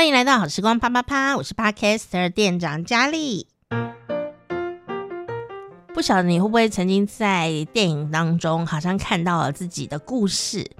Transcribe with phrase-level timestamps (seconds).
[0.00, 3.46] 欢迎来到好时光啪啪啪，我是 Podcaster 店长佳丽。
[5.92, 10.70] 不晓得你会不会曾经在电影当中，好像看到了自己的故事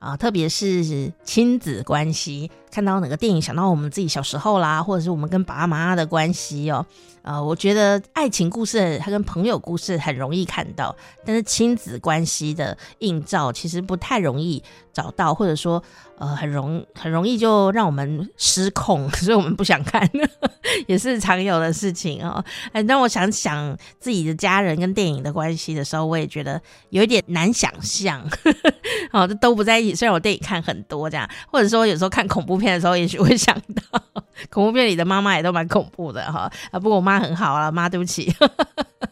[0.00, 6.84] 啊，特别是亲子关系，看到哪个电影想到我们自己小时候啦，或者是我们跟爸爸妈妈的关系哦。
[7.22, 10.94] 呃，我觉得爱情故事它跟朋友故事很容易看到，
[11.24, 14.62] 但是亲子关系的映照其实不太容易
[14.92, 15.82] 找到，或者说
[16.18, 20.08] 呃很容很容易就让我们失控， 所以我们不想看，
[20.86, 22.44] 也是常有的事情哦。
[22.70, 28.22] 哎，当我想想自己的家人跟电影的关系的时候，我也觉得有一点难想象。
[29.10, 29.96] 哦，这都不在一起。
[29.96, 34.02] 虽然我电影看很多这样，或者说有时候看恐怖片的时候，也许会想到
[34.50, 36.50] 恐怖片里的妈妈也都蛮恐怖的哈。
[36.70, 37.20] 啊，不过我妈。
[37.20, 38.34] 很好啊，妈，对不起。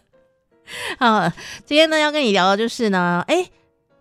[0.99, 1.29] 好，
[1.65, 3.49] 今天呢要跟你聊的就是呢，哎，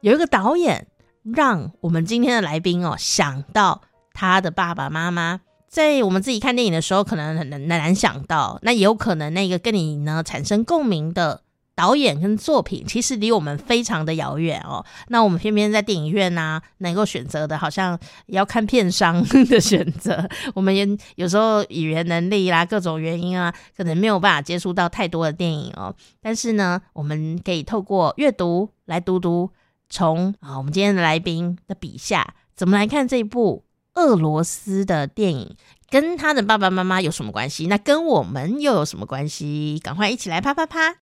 [0.01, 0.87] 有一个导演
[1.23, 3.81] 让我们今天的来宾哦想到
[4.13, 5.39] 他的爸爸妈妈，
[5.69, 11.42] 在我们自己看电影的时候，可能很难难想到，那也有可能那个跟你呢产生共鸣的。
[11.75, 20.29] 导演跟作品其实离我们非常的遥远哦，那我们偏偏在电影院啊能够选择的，好像要看片商的选择。
[20.53, 25.95] 我们也有时候语言能力啦，各种原因啊，可能没有办法接触到太多的电影哦。
[26.21, 29.49] 但是呢，我们可以透过阅读来读读，
[29.89, 33.65] 从啊我们今天的来宾的笔下，怎么来看这部
[33.95, 35.55] 俄罗斯的电影，
[35.89, 37.65] 跟他的爸爸妈妈有什么关系？
[37.65, 39.79] 那跟我们又有什么关系？
[39.83, 41.02] 赶快一起来啪啪啪！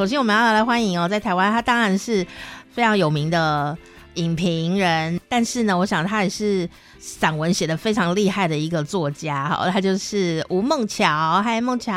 [0.00, 2.26] 首先，我们要来欢迎哦，在台湾，他当然是
[2.72, 3.76] 非常有名的
[4.14, 6.66] 影评人，但是呢，我想他也是
[6.98, 9.46] 散文写的非常厉害的一个作家。
[9.50, 11.42] 好，他就是吴梦桥。
[11.42, 11.92] 嗨，梦桥。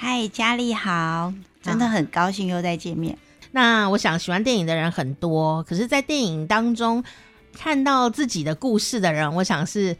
[0.00, 3.16] 嗨，佳丽好，真的很高兴又再见面。
[3.52, 7.04] 那我想喜欢电影的人很多，可是，在电影当中
[7.56, 9.96] 看到自己的故事的人，我想是。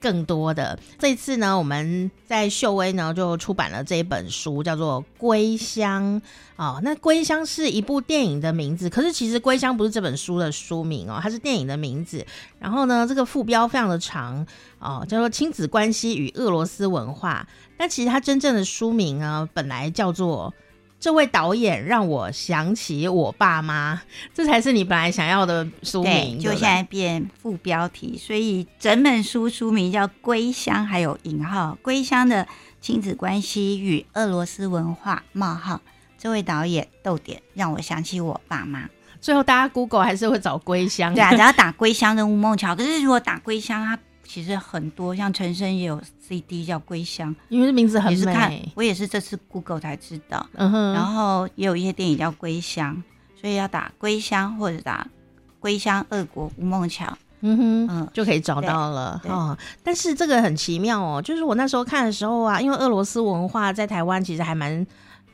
[0.00, 6.20] 更多的这一次呢，我们在秀威呢就出版了这一本书，叫做《归乡》
[6.56, 6.80] 哦。
[6.82, 12.26] 那《归乡》是一部电影的名字，可是其实《归乡》不是这本书的书名哦，它是电影的名字。
[12.58, 14.46] 然后呢，这个副标非常的长
[14.78, 17.46] 哦，叫做《亲子关系与俄罗斯文化》。
[17.76, 20.52] 但其实它真正的书名呢，本来叫做。
[21.00, 24.02] 这位导演让我想起我爸妈，
[24.34, 26.36] 这才是你本来想要的书名。
[26.36, 32.46] 对，就现在变副标题，所以整本书书名叫《归乡》，还有引号《归乡的
[32.82, 35.80] 亲子关系与俄罗斯文化》冒号。
[36.18, 38.86] 这位导演逗点让我想起我爸妈。
[39.22, 42.76] 最后大家 Google 还是会找《归乡》，对啊， 只要打《归乡》跟吴孟桥。
[42.76, 43.98] 可是如果打《归乡》，它
[44.32, 48.18] 其实很多，像陈升也有 CD 叫《归乡》，因为这名字很美。
[48.18, 50.46] 也是看，我也是这次 Google 才知道。
[50.52, 50.92] 嗯哼。
[50.92, 53.02] 然后也有一些电影叫《归乡》，
[53.40, 55.04] 所以要打《归乡》或者打
[55.58, 57.04] 《归乡俄国吴孟桥》，
[57.40, 59.58] 嗯哼，嗯，就可以找到了哦。
[59.82, 64.86] 但是这个很奇妙哦，就是我那时候看的时候啊，因为俄罗斯文化在台湾其实还蛮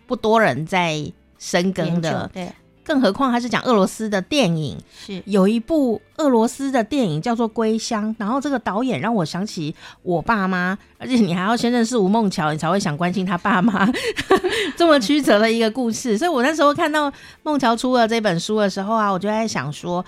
[0.07, 2.51] 不多人在深耕的，对。
[2.87, 13.91] 更何况他是讲俄罗斯的电影，是有一部俄罗斯的电影叫做《归乡》，然后这个导演让我想起我爸妈，而且你还要先认识吴孟桥，你才会想关心他爸妈
[14.79, 16.17] 这么曲折的一个故事。
[16.17, 20.05] 所以我那时候看到孟桥出了这本书的时候啊，我就在想说，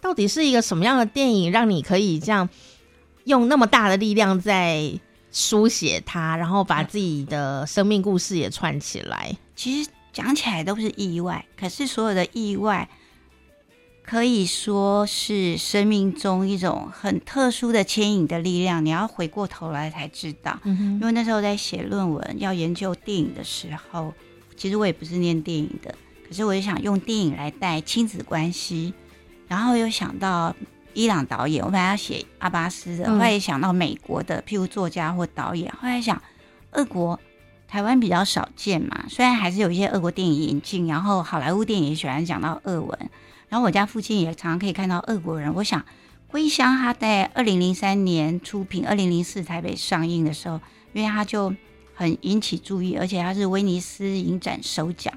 [0.00, 2.48] 到底是一个什么样的电影，让你可以这样
[3.24, 4.90] 用那么大的力量在
[5.30, 9.36] 书写它，然后把自己的生命故事也串起来？
[9.54, 9.90] 其实。
[10.12, 12.88] 讲起来都是意外，可是所有的意外
[14.04, 18.84] 可以说是生命中一种很特殊的牵引的力量。
[18.84, 20.84] 你要回过头来才知道，嗯哼。
[20.94, 24.12] 因为那时候在写论文要研究电影的时候，
[24.56, 25.94] 其实我也不是念电影的，
[26.28, 28.92] 可是我就想用电影来带亲子关系，
[29.48, 30.54] 然后又想到
[30.92, 36.20] 伊朗导演，我本来要写阿巴斯的，后来也想到美国的，譬如作家或导演，后来想
[36.72, 37.18] 俄国。
[37.72, 43.10] 台湾比较少见嘛，虽然还是有一些俄国电影引进，然后好莱坞电影也喜欢讲到俄文，
[43.48, 45.54] 然后我家附近也常常可以看到俄国人。
[45.54, 45.80] 我想
[46.26, 50.60] 《归乡》他在二零零三年出品，二零零四台北上映的时候，
[50.92, 51.54] 因为他就
[51.94, 55.14] 很引起注意，而且他是威尼斯影展首奖，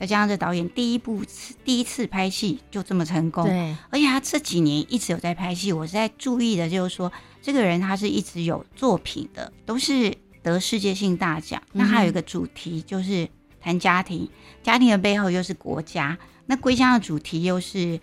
[0.00, 1.22] 再加上这导演第一部
[1.62, 5.74] 第一次拍戏就这么成功，对，而且他这几年一直有在拍戏。
[5.74, 7.12] 我在注意的就是说，
[7.42, 10.16] 这个人他是一直有作品的，都是。
[10.42, 13.28] 得世界性大奖，那还有一个主题就是
[13.60, 14.30] 谈家庭，嗯、
[14.62, 16.16] 家庭的背后又是国家。
[16.46, 18.00] 那归乡的主题又是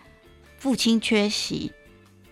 [0.58, 1.72] 父亲缺席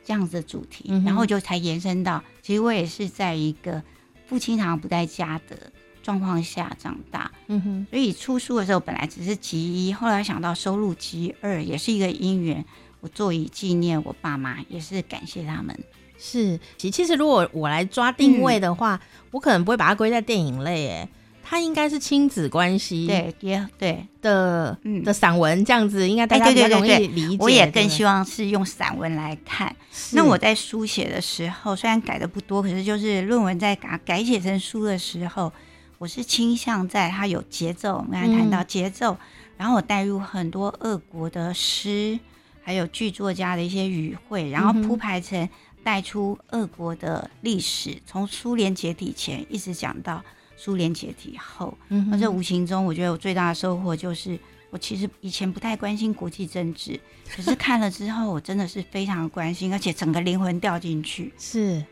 [0.06, 3.82] 这样子的主题，嗯、然后就才延伸到，其实我也是在一个
[4.28, 5.72] 父亲常常不在家的
[6.02, 7.32] 状况下长大。
[7.48, 12.64] 嗯哼，所以出书的时候本来只是集一，后来想到收录集二，也是一个因缘。
[13.00, 15.78] 我做以纪念我爸妈，也是感谢他们。
[16.26, 21.10] 是，其其实如果我来抓定位的话，嗯、我可能不会把它归在电影类，哎，
[21.44, 27.38] 它应该是亲子关系，对，也对的，嗯的散文这样子，应该大家比较容易理解。
[27.42, 29.76] 我也更希望是用散文来看。
[30.14, 35.52] 那我在书写的时候，虽然改的不多，可是就是论文在改改写成书的时候，
[35.98, 37.98] 我是倾向在它有节奏。
[37.98, 39.18] 我们刚才谈到节奏，嗯、
[39.58, 42.18] 然后我带入很多俄国的诗。
[42.66, 45.50] 还有剧作家的一些语汇，然后铺排成
[45.84, 50.24] 带出俄国的历史，从苏联解体前一直讲到
[50.56, 51.78] 苏联解体后。
[51.90, 54.40] 嗯，那这无形中，我觉得我最大的收获就是，
[54.70, 57.00] 我其实以前不太关心国际政治，
[57.36, 61.34] 可是看了之后，我真的是非常关心，而且整个灵魂掉进去。
[61.38, 61.84] 是，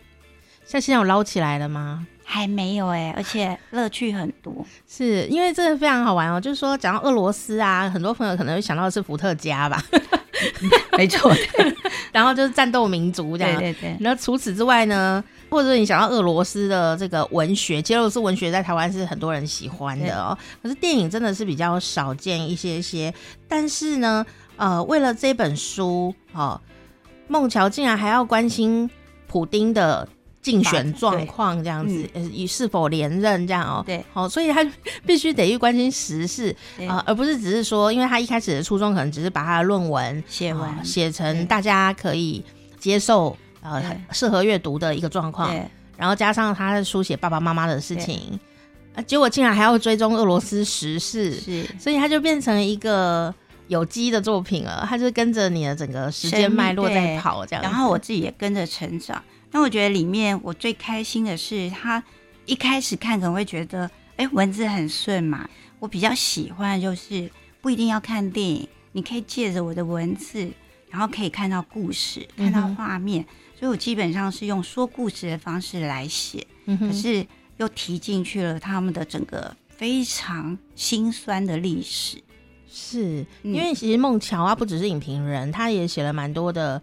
[0.66, 2.08] 像现在有捞起来了吗？
[2.32, 4.66] 还没有哎、欸，而且乐趣很多。
[4.88, 9.84] 是因为这个非常好玩哦，就是说讲到俄罗斯啊，很多朋友可能会想到的是伏特加吧。
[10.98, 11.30] 没错，
[12.14, 13.60] 然后就是战斗民族这样。
[13.60, 13.98] 对对对。
[14.00, 20.36] 那除此之外呢，或者你想到俄罗斯的这个文学，其实俄罗斯文学在台湾是很多人喜欢的哦。
[20.64, 23.14] 可是电影真的是比较少见一些些。
[23.50, 24.26] 但是呢，
[24.56, 26.60] 呃，为了这本书，哦，
[27.28, 28.90] 孟乔竟然还要关心
[29.28, 30.08] 普丁的。
[30.42, 34.66] 竞选状况这样子，呃，是否连任这样哦、喔，对，好，所以他
[35.06, 36.56] 必须得去关心时事
[36.88, 42.44] 啊、呃，而不是只是说，因为他一开始的初衷可能只是把他的论文写完，写、呃、成大家可以
[42.80, 45.56] 接受呃适合阅读的一个状况，
[45.96, 48.40] 然后加上他书写爸爸妈妈的事情，
[48.96, 53.32] 啊，结果竟然还要追踪俄罗斯时事，是，所以他就变成一个
[53.68, 59.22] 有机的作品了，他就跟着你的整个时间脉络在跑这样，然后我自己也跟着成长。
[59.52, 62.02] 那我觉得里面我最开心的是，他
[62.46, 65.48] 一开始看可能会觉得，哎，文字很顺嘛。
[65.80, 70.50] 我比较喜欢的就是不一定要看电影，你可以借着我的文字，
[70.90, 73.24] 然后可以看到故事，看到画面。
[73.24, 73.28] 嗯、
[73.60, 77.26] 所以我基本上是用说故事的方式来写，嗯、可是
[77.58, 82.22] 又提进去了他们的整个非常心酸的历史。
[82.74, 86.82] 是因为其实孟乔啊，不只是影评人，他也写了蛮多的。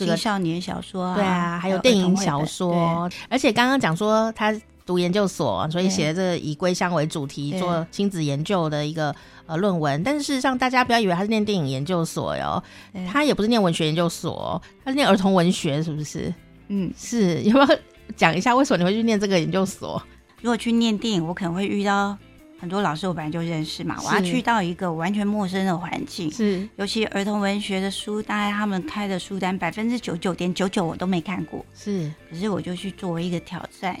[0.00, 4.54] 这个青少年小说啊，对啊，还有电影小说，而且刚刚讲说他
[4.86, 9.14] 读研究所，所以写的这个以归乡为主题做亲子研究的一个
[9.46, 10.02] 呃论文。
[10.02, 12.62] 但是事实上，大家不要以为他是念电影研究所哟，
[13.10, 16.32] 他也不是念文学研究所，他是念儿童文学，是不是？
[16.68, 17.42] 嗯，是。
[17.42, 17.78] 有没有
[18.16, 20.02] 讲一下为什么你会去念这个研究所？
[20.40, 22.16] 如果去念电影，我可能会遇到。
[22.60, 26.68] 很多老师我本来就认识嘛，我要去到一个完全陌生的环境，是。
[26.76, 33.98] 尤其儿童文学的书，大概他们开的书单百分之九九点九九我都没看过，是，可是我就去作为一个挑战，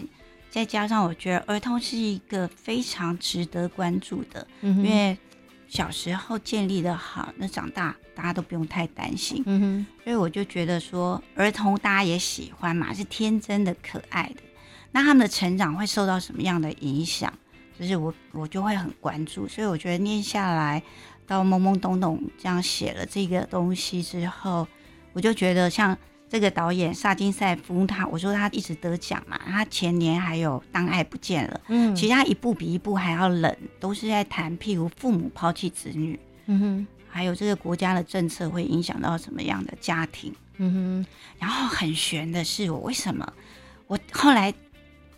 [0.50, 5.16] 再加上我觉得儿童是一个非常值得关注的，嗯、因为
[5.66, 14.42] 小时候建立的好，那长大大家都不用太担心，嗯哼，所以我就觉得说儿童大家也喜欢嘛，是天真的、可爱的，
[14.92, 17.32] 那他们的成长会受到什么样的影响？
[17.80, 20.82] 就是我，我就会很关注，所以我觉得念下来，
[21.26, 24.68] 到懵懵懂懂这样写了这个东西之后，
[25.14, 25.96] 我就觉得像
[26.28, 41.06] 这个导演萨金塞夫，他我说他一直得奖嘛，他前年还有《当爱不见了》，嗯，其实他一部比一部还要冷，都是在谈譬如父母抛弃子女，嗯哼，还有这个国家的政策会影响到什么样的家庭，嗯哼，
[41.38, 43.32] 然后很悬的是，我为什么？
[43.86, 44.52] 我后来。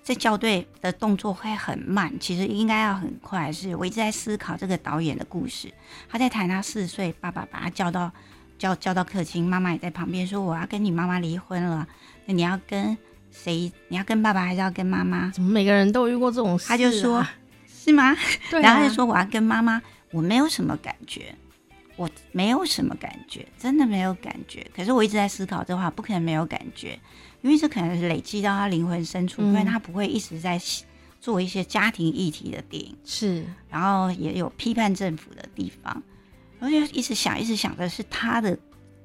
[0.05, 3.53] 这校对的动作会很慢，其实应该要很快。
[3.53, 5.73] 是我一直在思考这个导演的故事。
[6.09, 8.11] 他在谈他四岁，爸爸把他叫到
[8.59, 11.87] 叫叫到客厅，妈妈也在旁边说：“我要跟你妈妈离婚了，
[12.27, 12.99] 那你要跟
[13.31, 13.71] 谁？
[13.89, 16.69] 你要跟爸爸还是要跟妈妈？”怎么每个人都有遇过这种事啊？
[16.71, 17.25] 他就说
[17.65, 18.17] ：“是吗？
[18.51, 19.81] ”对啊，然后他就说：“我要跟妈妈，
[20.11, 21.33] 我没有什么感觉，
[21.95, 24.67] 我没有什么感觉，真的没有感觉。
[24.75, 26.99] 可是我一直在思考这话，不可能没有感觉。”
[27.43, 30.61] 因为这可能是累积到他灵魂深处，嗯，因为他不会一直在
[31.21, 36.03] 做一些家庭议题的电影，是，然后也有批判政府的地方，
[36.59, 38.59] 然后就一直想，一直想的是他的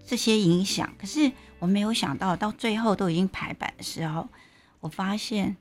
[0.06, 0.92] 这些影响。
[1.00, 4.28] 可是我没有想到，到最后都已经排版的时候，
[4.80, 5.58] 我发现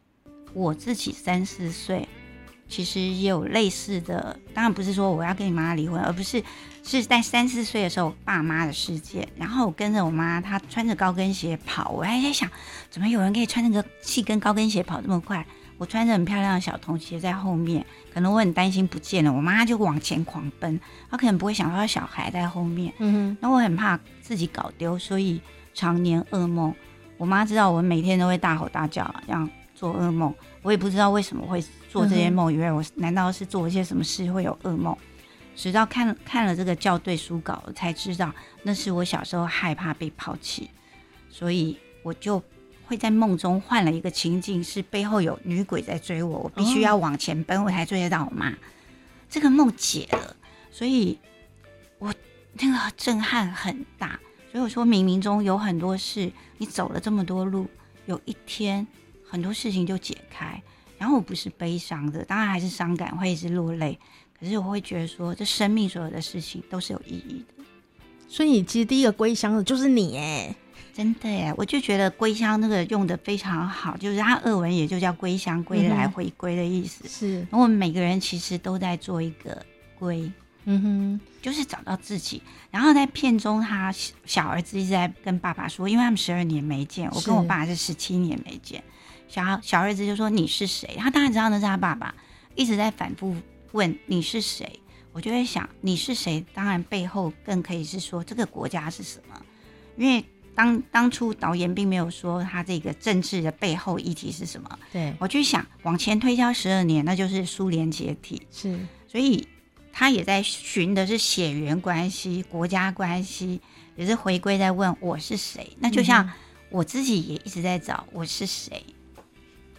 [0.55, 2.09] 我自己三四岁。
[2.69, 6.43] 其实也有类似的，当然不是说我要跟你妈妈离婚，而不是
[6.83, 9.27] 是在三四岁的时候爸妈的世界。
[9.37, 12.51] 然后我跟着我妈，她穿着高跟鞋跑，我还在想，
[12.91, 15.47] 怎么有人可以穿那个细跟高跟鞋跑这么快？
[15.79, 20.81] 我穿着很漂亮的小童鞋在后面，可能我很担心不见了，我妈就往前狂奔，
[21.11, 22.93] 她可能不会想到小孩在后面。
[22.99, 25.41] 嗯哼，那我很怕自己搞丢，所以
[25.75, 26.75] 常年噩梦。
[27.19, 29.49] 我妈知道我每天都会大吼大叫，这样。
[29.77, 34.97] 做噩梦，我也不知道为什么会做这些梦，以为我难道是做一些什么事会有噩梦？
[35.55, 40.71] 直到看看了这个校对书稿，我才知道那是我小时候害怕被抛弃，
[41.31, 42.43] 所以我就
[42.87, 48.53] 会在梦中换了一个情境，是背后有女鬼在追我，我必须要往前奔，我才追得到我妈。
[49.29, 50.37] 这个梦解了，
[50.71, 51.19] 所以
[51.99, 52.15] 我
[52.53, 54.19] 那个震撼很大。
[54.53, 57.67] 所以我说，冥冥中有很多事，你走了这么多路，
[58.07, 58.87] 有一天
[59.29, 60.63] 很多事情就解开。
[60.99, 63.99] 然后我不是悲伤的，当然还是伤感，会一直落泪。
[64.39, 67.65] 可是我会觉得说，这生命所有的事情都是有意义的。
[68.29, 70.55] 所以其实第一个归乡的就是你哎，
[70.93, 71.53] 真的哎！
[71.57, 77.07] 我就觉得归乡那个用的非常好，就是它俄文也就叫归乡、归来、回归的意思。
[77.07, 79.65] 是，然后我们每个人其实都在做一个
[79.99, 80.31] 归。
[80.65, 82.43] 嗯哼，就是找到自己。
[82.71, 88.83] 然后在片中，他小儿子一直在跟爸爸说，因为他们十二年没见，我跟我爸是十七年没见。
[89.29, 92.15] 小小儿子就说：“你是谁？”他当然知道那是他爸爸，
[92.55, 93.37] 一直在反复
[93.73, 94.81] 问：“你是谁？”
[95.13, 99.41] 我就会想：“你是谁？”当然背后更可以是说这个国家是什么，
[99.97, 104.79] 因为当当初导演并没有说他这个政治的背后议题是什么。
[104.93, 108.43] 对，我去想往前推敲十二年，那就是苏联解体。
[108.51, 109.49] 是，所以。
[109.99, 113.63] 他也在寻的是血缘关系、国家关系，
[113.97, 115.75] 也是回归在问我是谁。
[115.81, 116.31] 那就像
[116.69, 118.85] 我自己也一直在找我是谁。
[118.91, 118.96] 我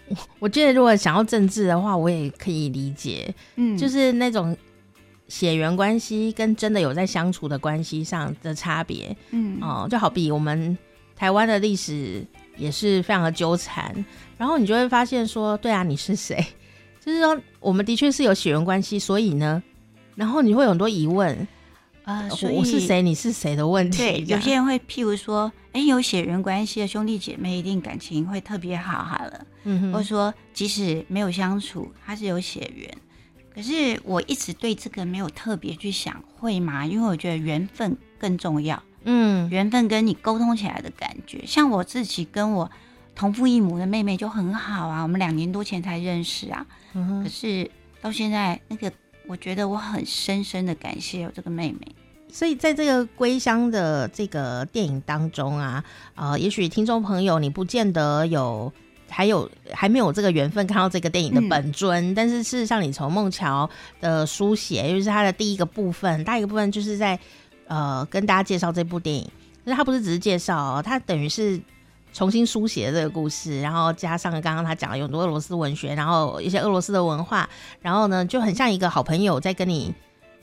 [0.39, 4.55] 我觉得如果想要政治的话，我也可以理解，嗯，就是那种
[5.27, 10.77] 血缘关系跟真的有在相处的关系上的差别，嗯哦，就好比我们
[11.15, 12.25] 台湾的历史
[12.57, 13.93] 也是非常的纠缠，
[14.37, 16.45] 然后你就会发现说，对啊，你是谁？
[17.03, 19.61] 就是说我们的确是有血缘关系，所以呢。
[20.15, 21.47] 然后你会有很多疑问，
[22.07, 23.97] 呃，所以我是谁，你是谁的问题。
[23.97, 32.89] 对，有些人会譬如说，哎，有血缘关系的兄弟姐妹一定感情会特别好好了，嗯哼，或者说即使没有相处，他是有血缘。
[33.53, 36.85] 可是我一直对这个没有特别去想，会吗？
[36.85, 42.71] 因为我觉得缘分更重要，嗯，缘分跟你沟通起来的感觉，像我自己跟我
[43.15, 48.89] 同父异母的妹妹就很好啊，我们两年多前才认识啊，可是到现在那个。
[49.27, 51.79] 我觉得我很深深的感谢有这个妹妹，
[52.31, 55.83] 所以在这个归乡的这个电影当中啊，
[56.15, 58.71] 呃，也许听众朋友你不见得有，
[59.09, 63.69] 还有还没有这个缘分看到这个电影的本尊，嗯、但是事实上你从孟乔
[63.99, 67.19] 的书写，就是他的第一个部分，大一个部分就是在
[67.67, 69.29] 呃跟大家介绍这部电影，
[69.65, 71.59] 那他不是只是介绍哦，他等于是。
[72.13, 77.47] 重新书写这个故事，然后加上刚刚他讲了有很多俄罗斯文学，然后一些俄罗斯的文化，
[77.79, 79.93] 然后呢就很像一个好朋友在跟你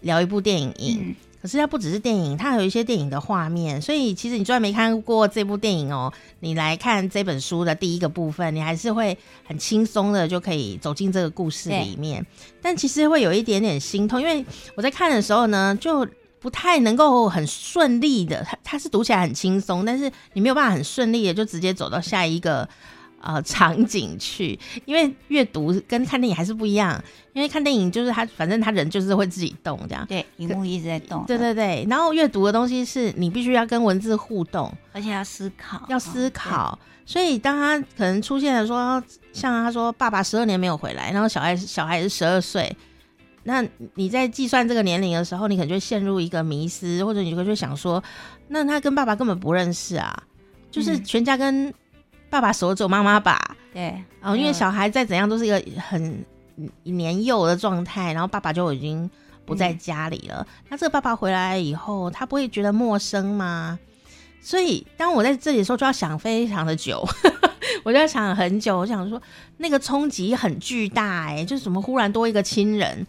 [0.02, 0.72] 聊一部电影。
[0.80, 3.82] 嗯、可是它不只是电影，它还有一些电影的画面。
[3.82, 12.24] 所以其实你虽然没看过这部电影哦，你来看这本书的第一个部分，你还是会很轻松的就可以走进这个故事里面。
[12.62, 14.44] 但其实会有一点点心痛，因为
[14.76, 16.06] 我在看的时候呢，就。
[16.44, 22.68] 不太能够很顺利的，它它是读起来很轻松，但是你没有办法很顺利的就直接走到下一个
[23.18, 27.02] 呃场景去，因为阅读跟看电影还是不一样。
[27.32, 31.86] 因为看电影就是他反正他人就是会自己动这样，对，荧幕一直在动，对对对。
[31.88, 36.72] 然后阅读的东西是你必须要跟文字互动，而且要思考，要思考。
[36.72, 42.76] 哦、所以当他可能出现了说，像他说爸爸十二年没有回来，然后小孩小孩是十二岁。
[43.44, 48.02] 那你在计算这个年龄的时候，你可能就陷入一个迷失，或者你就会想说，
[48.48, 50.22] 那他跟爸爸根本不认识啊，
[50.70, 51.72] 就是全家跟
[52.30, 53.56] 爸爸熟只有妈妈吧？
[53.72, 56.24] 对，哦，因为小孩再怎样都是一个很
[56.84, 59.08] 年幼的状态，然后爸爸就已经
[59.44, 60.36] 不在家里了。
[60.38, 63.78] 嗯、那这个爸爸回来以后，他不会觉得陌生吗？
[64.40, 67.06] 所以当我在这里的时候，就要想非常的久，
[67.84, 69.20] 我就要想很久，我想说
[69.58, 73.06] 那个冲击很巨大，欸，哎，就是怎么忽然多一个亲人。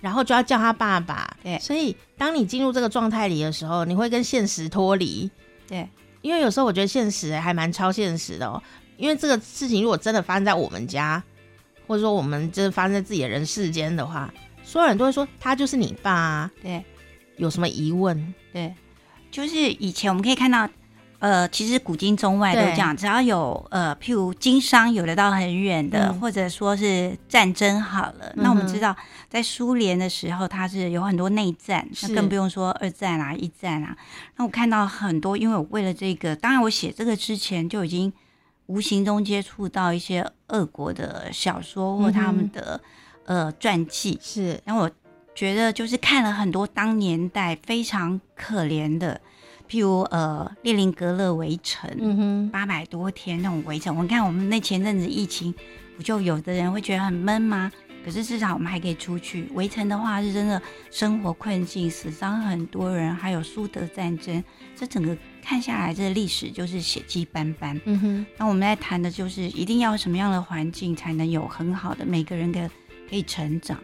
[0.00, 5.30] 然后就要叫他爸爸，对，所以当你进入这个状态里的时候，你会跟现实脱离，
[5.68, 5.88] 对，
[6.22, 8.62] 因为有时候我觉得现实还蛮超现实的哦。
[8.96, 11.22] 因为这个事情如果真的发生在我们家，
[11.86, 16.84] 或者说我们就是发生在自己的人世间的话，所有人都会说他就是你爸啊，对，
[17.36, 18.34] 有什么疑问？
[18.52, 18.74] 对，
[19.30, 20.68] 就是以前我们可以看到。
[21.20, 28.96] 呃，其实古今中外都这样，只要有呃，譬如经商有得到很远的，嗯、或者说是战争好了，嗯、那我们知道
[29.28, 33.94] 在苏联的时候，它是有很多内战，那更不用说二战啊、一战啊。
[34.36, 38.10] 那我看到很多，因为我为了这个，当然我写这个之前就已经
[38.64, 42.80] 无形中接触到一些俄国的小说或他们的、
[43.26, 44.90] 嗯、呃传记，是，然后我
[45.34, 49.20] 觉得就是看了很多当年代非常可怜的。
[49.70, 53.96] 譬如呃列宁格勒围城，嗯哼，八百多天那种围城。
[53.96, 55.54] 我看我们那前阵子疫情，
[55.96, 57.70] 不就有的人会觉得很闷吗？
[58.04, 59.46] 可是至少我们还可以出去。
[59.52, 60.60] 围城的话是真的
[60.90, 64.42] 生活困境，死伤很多人，还有苏德战争，
[64.74, 67.78] 这整个看下来，这历史就是血迹斑斑。
[67.84, 72.68] 嗯哼，那我们在谈的就是一定要什么样的环境才能有很好的每个人的
[73.08, 73.78] 可以成长。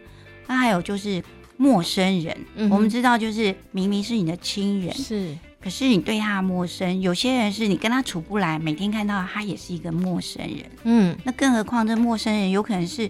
[0.47, 1.23] 那还有就是
[1.55, 7.01] 陌生人，嗯、我们知道就是明明是你的亲人，是，可是你对他陌生。
[7.01, 10.71] 有些人是你跟他处不来，每天看到他也是一个陌生人。
[10.83, 13.09] 嗯，那更何况这陌生人有可能是。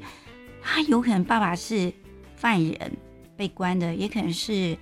[0.70, 1.94] 他有可能爸爸是
[2.36, 2.92] 犯人
[3.38, 4.77] 被关的，也可能是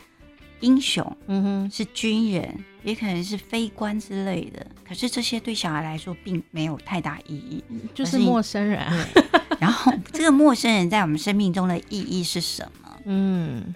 [0.60, 4.66] 英雄，嗯哼，是军人，也可能是非官之类的。
[4.88, 8.82] 可是这些对小孩来说并没有太大意义，就是陌生人。
[9.60, 12.90] 然后这个陌生人在我们生命中的意义是什么？
[13.06, 13.76] 嗯，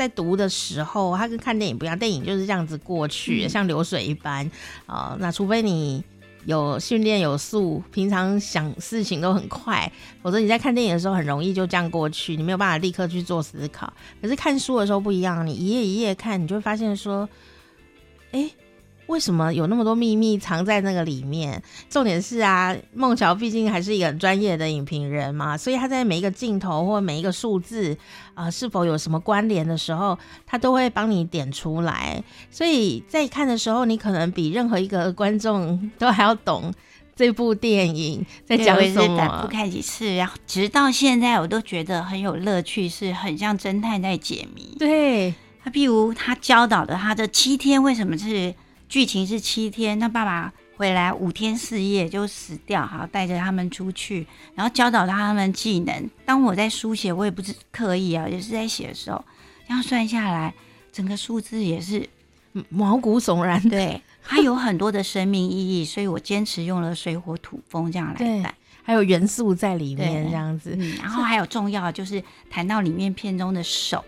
[0.00, 4.44] 在读的时候，它跟看电影不一样，电影就是这样子过去，嗯、像流水一般
[4.86, 5.16] 啊、呃。
[5.20, 6.02] 那除非你。
[6.46, 9.92] 有训练有素，平常想事情都很快，
[10.22, 13.92] 否则你在看电影的时候很容易就这样过去，你没有办法立刻去做思考。
[14.22, 17.28] 可是看书的时候不一样，你一页一页看，你就会发现说，
[18.32, 18.50] 哎、欸。
[19.10, 21.60] 为什么有那么多秘密藏在那个里面？
[21.88, 27.92] 重点是啊，孟乔毕竟还是一个很专业的影评人嘛，所以他在每一个镜头或每一个数字
[28.34, 32.22] 啊、呃，是否有什么关联的时候，他都会帮你点出来。
[32.52, 36.72] 所以在看的时候，你可能比任何一个观众都还要懂
[37.16, 39.16] 这部电影在讲什么。
[39.16, 44.76] 反复看几次，然后直到现在，我都觉得很有乐趣，是很像侦探在解谜。
[44.78, 48.54] 对，他，譬如他教导的他的七天为什么是。
[48.90, 56.10] 剧情是七天，那爸爸回来五天四夜就死掉，好带着他们出去，然后教导他们技能。
[56.24, 59.24] 当我在书写，我也不是刻意啊，也是在写的时候，
[59.68, 60.52] 这样算下来，
[60.92, 62.04] 整个数字也是
[62.68, 63.62] 毛骨悚然。
[63.68, 70.74] 对， 它有很多的生命意义，所以我坚持用了水火土风这样来带，还有元素在里面这样子。
[70.76, 72.20] 嗯，然后还有重要就是
[72.50, 74.04] 谈到里面片中的手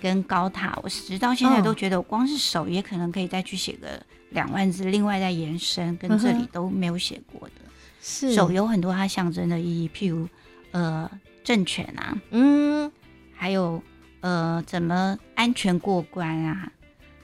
[0.00, 4.02] 跟高塔，我直到现在都觉得，我光是手也可能可以再去写个。
[4.30, 7.54] 两万字，另外再延伸，跟这里都没有写过的。
[8.02, 10.28] 是手有很多它象征的意义，譬如
[10.72, 11.08] 呃
[11.44, 12.90] 政权啊，嗯，
[13.32, 13.80] 还有
[14.20, 16.70] 呃怎么安全过关啊，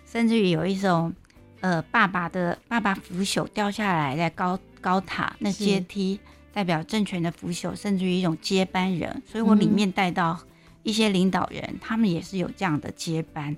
[0.06, 1.12] 甚至于有一种
[1.60, 6.18] 呃爸爸的爸爸腐朽掉下来在高高塔那阶梯，
[6.52, 9.22] 代表政权的腐朽，甚至于一种接班人。
[9.26, 10.40] 所以我里面带到
[10.82, 13.56] 一些领导人，嗯、他们也是有这样的接班，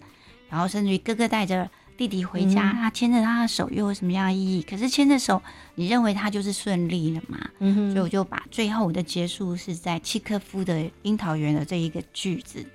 [0.48, 1.70] 然后甚至于哥哥带着。
[1.96, 4.62] 弟弟回家，他牵着他的手又有什么样的意义？
[4.62, 5.40] 可是牵着手，
[5.76, 7.38] 你认为他就是顺利了吗？
[7.60, 7.92] 嗯。
[7.92, 12.66] 所以我就把最后的结束是在契科夫的《樱桃园》的这一个句子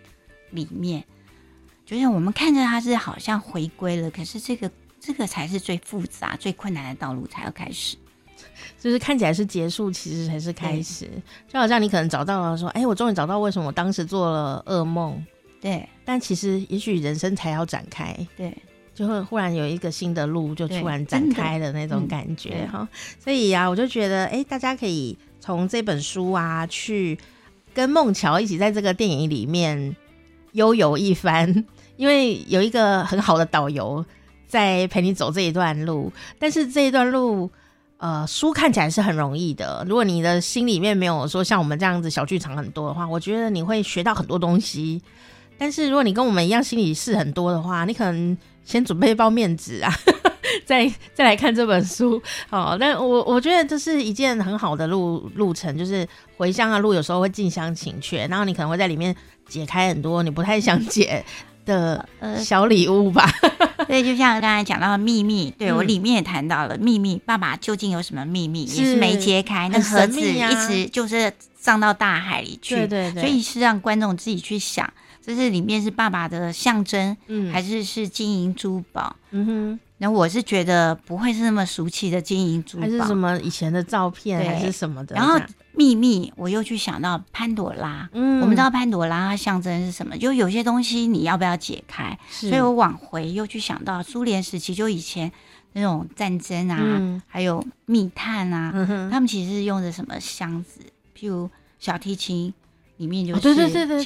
[0.51, 1.03] 里面，
[1.85, 7.97] 就是我们看着他是好像回归了，可是这个这个才是最复杂、最困难的道路才要开始。
[8.79, 11.09] 就是看起来是结束，其实才是开始。
[11.47, 15.23] 就好像你可能找到了说：“哎，我终于找到为什么我当时做了噩梦。”
[15.61, 18.15] 对，但其实也许人生才要展开。
[18.37, 18.55] 对。
[18.95, 22.85] 就会忽然有一个新的路就突然展开的那种感觉哈，
[23.17, 27.17] 所以啊，我就觉得哎、欸，大家可以从这本书啊，去
[27.73, 29.95] 跟孟乔一起在这个电影里面
[30.51, 31.63] 悠游一番，
[31.95, 34.05] 因为有一个很好的导游
[34.47, 36.11] 在陪你走这一段路。
[36.37, 37.49] 但是这一段路，
[37.99, 39.85] 呃，书看起来是很容易的。
[39.87, 45.01] 如果你的心里面没有说像我们这样子小剧场很多的话，我觉得你会学到很多东西。
[45.57, 48.37] 但是如果你跟我们一样心里事很多的话，你可能。
[48.65, 49.91] 先准备一包面纸啊，
[50.63, 52.21] 再 再来看这本书。
[52.47, 56.07] 好，但我我觉得这是一件很好的路路程，就是
[56.37, 59.15] 回乡的路，有时候会近乡情怯，然后你可能会在里面
[59.47, 61.25] 解开很多你不太想解
[61.65, 62.07] 的
[62.39, 63.29] 小礼物吧。
[63.87, 72.75] 所以就像刚才讲到的秘密，对、嗯、我里面也谈到了秘密，爸爸究竟有什么秘密，是也是没揭开，那盒子一直就是上到大海里去。
[72.75, 74.91] 对对对，所以是让观众自己去想。
[75.25, 79.15] 这是里面是爸爸的象征，嗯，还是是金银珠宝？
[79.31, 85.15] 嗯哼，那我是觉得不会是那么俗气的金银珠宝，还是什么以前的照片，还是什么的？
[85.15, 85.39] 然后
[85.73, 90.17] 秘密，我又去想到潘朵拉，嗯，我们知道潘朵拉它象征是什么？
[90.17, 92.17] 就有些东西你要不要解开？
[92.29, 95.31] 所以我往回又去想到苏联时期，就以前
[95.73, 100.81] 那种战争啊，嗯、还有密探啊，嗯、他们其实是用的什么箱子？
[101.17, 102.53] 譬如小提琴
[102.97, 103.51] 里面就是枪。
[103.51, 104.05] 哦对对对对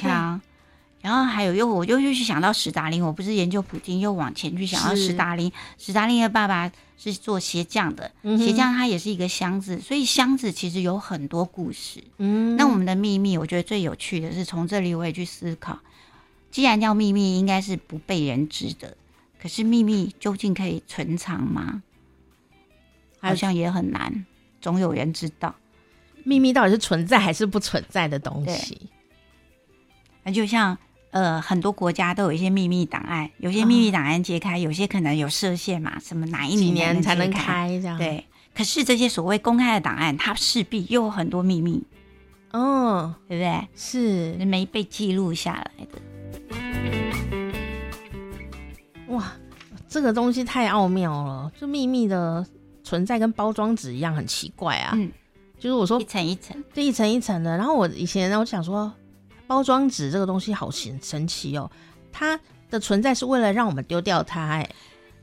[1.04, 5.52] 然后还有又，我就又去想到史达林，我不是研究普京，又往前去想到史达林。
[5.76, 12.02] 是史达林的爸爸是做鞋匠的，嗯、鞋匠他也是一个箱子，所以箱子其实有很多故事。
[12.16, 15.78] 嗯，那我们的秘密，我觉得最有趣的是从这里我也去思考，
[16.50, 18.96] 既然叫秘密，应该是不被人知的。
[19.38, 21.82] 可是秘密究竟可以存藏吗？
[23.20, 24.24] 好像也很难，
[24.62, 25.54] 总有人知道
[26.24, 28.88] 秘密到底是存在还是不存在的东西。
[30.22, 30.78] 那就像
[31.14, 37.96] 呃，很多国家都有一些秘密档案，有些秘密档案揭开，哦、有些可能有设限嘛，什么哪一年才能开这样。
[37.96, 41.84] 对，可是这些所谓公开的档案，它势必又有很多秘密，
[42.50, 43.68] 哦，对不对？
[43.76, 46.02] 是没被记录下来的。
[49.06, 49.32] 哇，
[49.88, 52.44] 这个东西太奥妙了，就秘密的。
[52.86, 55.10] 存在跟包装纸一样很奇怪啊，嗯，
[55.58, 57.56] 就是我说一层一层，这一层一层的。
[57.56, 58.92] 然后我以前呢，我想说，
[59.46, 61.70] 包装纸这个东西好神神奇哦，
[62.12, 62.38] 它
[62.70, 64.68] 的存在是为了让我们丢掉它，哎，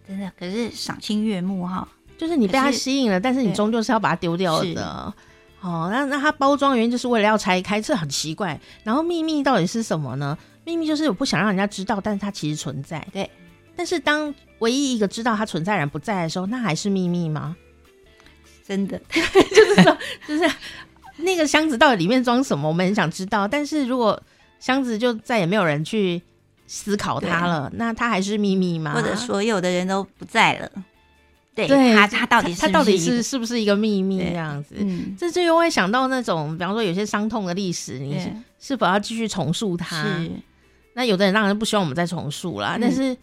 [0.07, 0.31] 真的。
[0.37, 5.13] 可是赏心悦目哈，就是你被它吸引了，但是你终究是要把它丢掉的。
[5.61, 8.59] 哦，那那它包装原因就是为了要拆开，这很奇怪。
[8.83, 10.37] 然后秘密到底是什么呢？
[10.63, 13.05] 秘密就是我不想让人家知道，但是它其实存在。
[13.11, 13.29] 对，
[13.75, 17.55] 但是当唯一一个知道它存在的人不在的时候，那还是秘密吗？
[18.67, 20.51] 真的， 就是说， 就是
[21.17, 23.47] 那个箱子到底里面装什么，我们很想知道。
[23.47, 24.21] 但是如果
[24.59, 26.21] 箱子就再也没有人去
[26.67, 28.93] 思考它了，那它还是秘密吗？
[28.93, 30.69] 或者所有的人都不在了？
[31.53, 34.75] 对，对它它到底是它到底是是不是一个秘密这样子？
[34.77, 40.17] 嗯，这就又会想到那种，比方说有些伤痛的历史，你是，是否要继续重述它？
[40.93, 43.17] 那有的人当然不希望我们再重述啦，嗯、但是。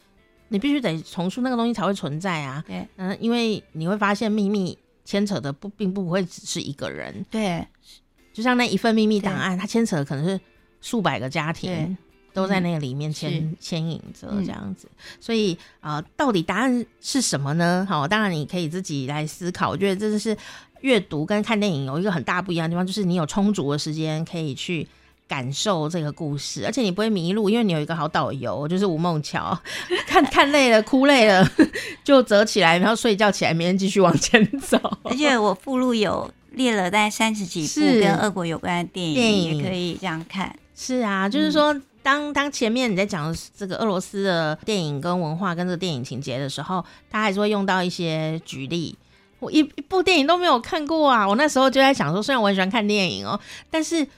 [0.51, 2.65] 你必须得重塑那个东西才会存在啊！
[2.97, 7.67] 嗯，因为你会发现秘密牵扯的不并不会只是一个人，对，
[8.31, 10.39] 就像那一份秘密档案，它牵扯的可能是
[10.83, 11.97] 数百个家庭
[12.35, 14.87] 都在那个里面牵牵引着这样子，
[15.19, 17.87] 所以啊、呃，到底答案是什么呢？
[17.89, 19.71] 好，当然你可以自己来思考。
[19.71, 20.37] 我觉得这就是
[20.83, 24.87] 阅读跟看电影有一个很大不一样的地方，就是你有充足的时间可以去。
[25.29, 29.57] 感受这个故事，而且你不会迷路，因为你有一个好导游，就是吴梦乔。
[30.09, 31.47] 看看累了，哭累了，
[32.03, 34.81] 就折起来，然后睡觉起来，明天继续往前走。
[35.03, 40.57] 而且我附录有列了大概三十几部跟俄国有关的电影，电影也可以这样看。
[40.75, 48.97] 是啊，就是说，嗯、当当前面你在讲这个俄罗斯的电影跟文化跟这个电影情节的时候，他还是会用到一些举例。
[49.41, 53.39] 我一一部电影都没有看过啊，我那时候就在想说，虽然我很喜欢看电影哦，
[53.71, 54.09] 但是。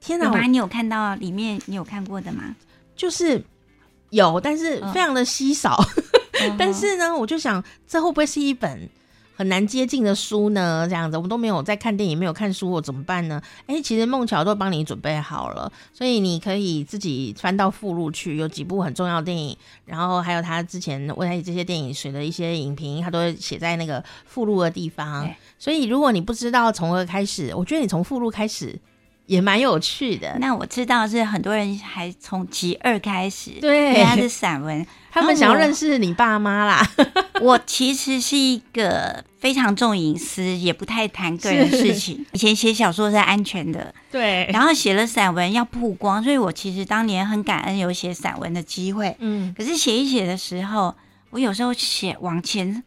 [0.00, 0.42] 天哪！
[0.46, 2.54] 你有看到里面你有看过的吗？
[2.96, 3.44] 就是
[4.10, 5.74] 有，但是非常的稀少。
[5.74, 8.88] 哦、 但是呢，我就想，这会不会是一本
[9.36, 10.86] 很难接近的书呢？
[10.88, 13.42] 这样子，我们都没有在看电影，没有看书，我怎么办呢？
[13.66, 25.28] 哎、欸，其实梦桥都帮你准备好了，所以你可以自己翻到附录去，有几部很重要的电影，然后还有他之前为他这些电影写的一些影评，他都会写在那个附录的地方。
[25.58, 28.78] 所以，如果你不知道从何开始，我觉得你从附录开始。
[29.28, 30.36] 也蛮有趣的。
[30.40, 36.84] 那我知道是很多人还从集二开始，对，因为它是散文， 他们想要认识你爸妈啦。
[37.40, 42.26] 我其实是一个非常重隐私，也不太谈个人事情。
[42.32, 44.48] 以前写小说是安全的，对。
[44.52, 49.14] 然后写了散文要曝光，所以我其实当年很感恩有写散文的机会。
[49.20, 50.94] 嗯，可是写一写的时候，
[51.30, 52.82] 我有时候写往前。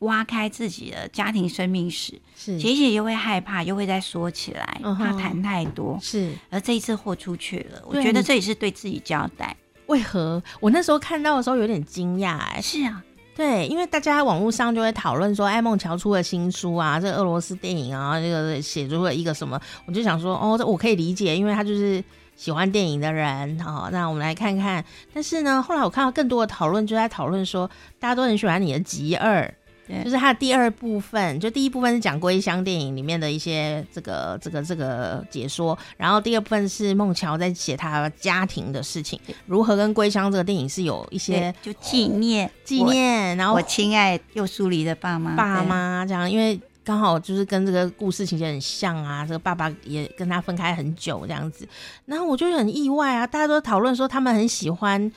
[0.00, 5.98] 挖开自己的家庭生命史，是写写又会害怕，又会再说起来，怕谈太多。
[6.02, 9.56] 是，而这一次豁出去了，我觉得这也是对自己交代。
[9.86, 12.36] 为何我那时候看到的时候有点惊讶？
[12.36, 13.02] 哎，是啊，
[13.34, 19.58] 对，因为大家在网络上就会讨论说，哎，孟乔出了新书啊，这个俄罗斯电影啊，这个写出了一个什么？
[19.86, 22.02] 我就想说，哦，这我可以理解，因为他就是
[22.34, 23.58] 喜欢电影的人。
[23.60, 24.84] 好，那我们来看看。
[25.14, 29.54] 但是呢，后来我看到更多的讨论，就在讨论说，大家都很喜欢你的集二。
[29.86, 30.04] 对。
[30.04, 51.68] 就是它的第二部分，就第一部分是讲归乡电影里面的一些这个这个这个解说，然后第二部分是孟乔在写他家庭的事情，如何跟归乡这个电影是有一些就纪念纪念，然后我亲爱又疏离的爸妈爸妈这样，因为刚好就是跟这个故事情节很像啊，这个爸爸也跟他分开很久这样子，
[52.04, 55.10] 然后我就很意外啊，大家都讨论说他们很喜欢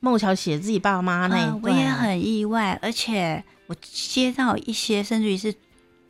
[0.00, 3.42] 孟乔写自己爸妈那一段，啊，我也很意外，而且。
[3.66, 5.54] 我接到一些，甚至于是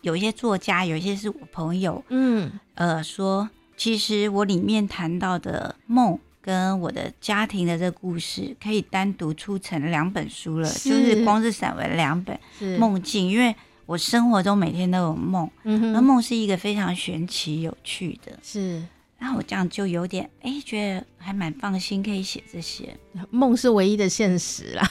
[0.00, 12.38] 有一些作家，有一些是我朋友，嗯，呃，说其实我里面谈到的梦跟我的家庭的这个故事，可以单独出成两本书了，是就是光是散文两本
[12.78, 13.54] 梦境，因为
[13.86, 18.82] 我生活中每天都有梦，嗯梦是一个非常玄奇有趣的，是。
[19.18, 22.92] 然后我这样就有点哎，觉得还蛮放心，可以写这些。
[23.30, 24.82] 梦是唯一的现实啦，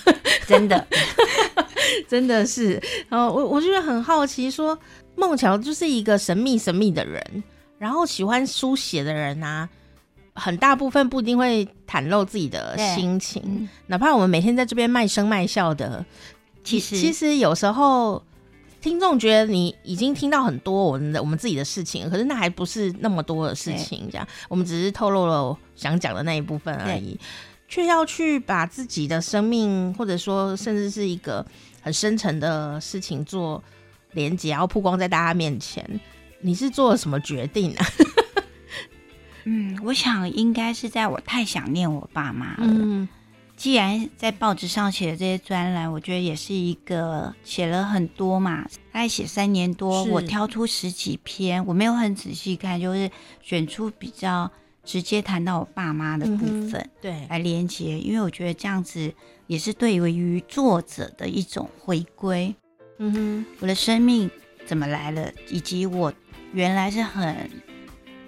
[0.47, 0.87] 真的，
[2.07, 2.81] 真的是。
[3.09, 4.81] 然后我我就很好奇说，说
[5.15, 7.43] 孟乔就是一个神秘神秘的人，
[7.77, 9.67] 然后喜欢书写的人啊，
[10.33, 16.05] 很大部分不一定会袒露自己的心情，哪怕我们每天在这边卖声卖笑的，
[16.63, 18.23] 其实其实有时候
[18.81, 27.19] 听众觉得你已经听到很多我们的我们自己的事情，可是那还不是那么多的事情，这样我们只是透露了想讲的那一部分而已，
[27.67, 31.45] 却要去把自己的生命，或者说甚至是一个
[31.81, 33.61] 很深沉的事情做
[34.13, 35.83] 连接，然后曝光在大家面前，
[36.39, 37.85] 你是做了什么决定啊？
[39.43, 42.57] 嗯，我想应该是在我太想念我爸妈了。
[42.59, 43.09] 嗯，
[43.55, 53.09] 既然在报纸上写的这些专栏，我觉得也是一个写了很多嘛，大概写三年多，我挑出十几篇，我没有很仔细看，就是
[53.41, 54.49] 选出比较
[54.83, 59.11] 直接谈到我爸妈的部分，嗯、对，来连接，因为我觉得这样子
[59.51, 62.55] 也是对于作者的一种回归。
[62.99, 64.31] 嗯哼，我的生命
[64.65, 66.13] 怎么来了，以及我
[66.53, 67.51] 原来是很。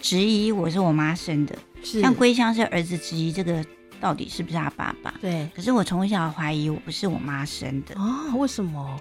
[0.02, 3.66] 质疑我是我妈生的，是像归乡是儿子质疑这个
[4.02, 5.14] 到底是不是他爸爸？
[5.22, 5.50] 对。
[5.56, 8.36] 可是我从小怀疑我不是我妈生的啊？
[8.36, 9.00] 为什么？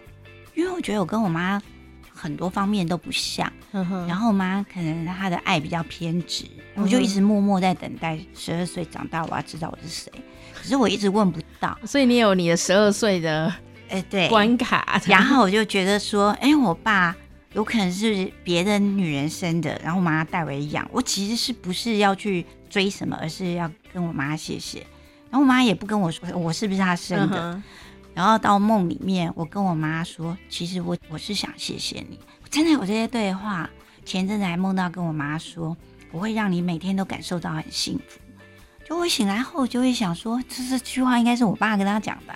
[0.55, 1.61] 因为我觉得我跟我妈
[2.09, 3.53] 很多方面都不像。
[4.07, 6.45] 然后我妈可能她的爱比较偏执，
[6.77, 10.13] 我就一直默默在等待十二岁长大，我要知道我是谁。
[10.63, 13.53] 可是我一直问不到，所以你有你的十二岁的
[13.89, 15.03] 哎对关卡。
[15.07, 17.15] 然后我就觉得说，哎，我爸。
[17.55, 20.89] 有可能是别的女人生的，然后我妈代为养。
[20.91, 24.79] 我其实是不是要去追什么，而是要跟我妈谢谢。
[25.29, 27.53] 然后我妈也不跟我说我是不是她生的。
[27.53, 27.63] 嗯、
[28.15, 32.19] 然后到梦里面，我跟我妈说，其实我我是想谢谢你。
[32.43, 33.69] 我真的有这些对话。
[34.07, 35.77] 前阵子还梦到跟我妈说，
[36.11, 38.19] 我会让你每天都感受到很幸福。
[38.93, 42.35] 就我醒来后就会想说，这这句话应该是我爸跟他讲的。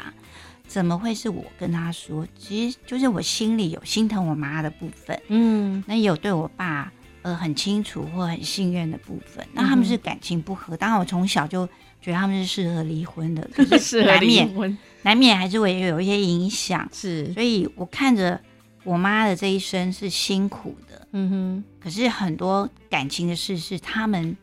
[0.67, 2.27] 怎么会是我跟他说？
[2.35, 6.91] 其实就是我心里有心疼我妈的部分，嗯，那也有对我爸
[7.21, 9.47] 呃很清楚或很信任的部分。
[9.53, 11.67] 那他们是感情不和，当然我从小就
[12.01, 16.89] 觉得他们是适合离婚的，可是 难免难免还是会有一些影响。
[16.91, 18.41] 是，所以我看着
[18.83, 21.65] 我妈的这一生是辛苦的，嗯哼。
[21.79, 24.35] 可是很多感情的事是他们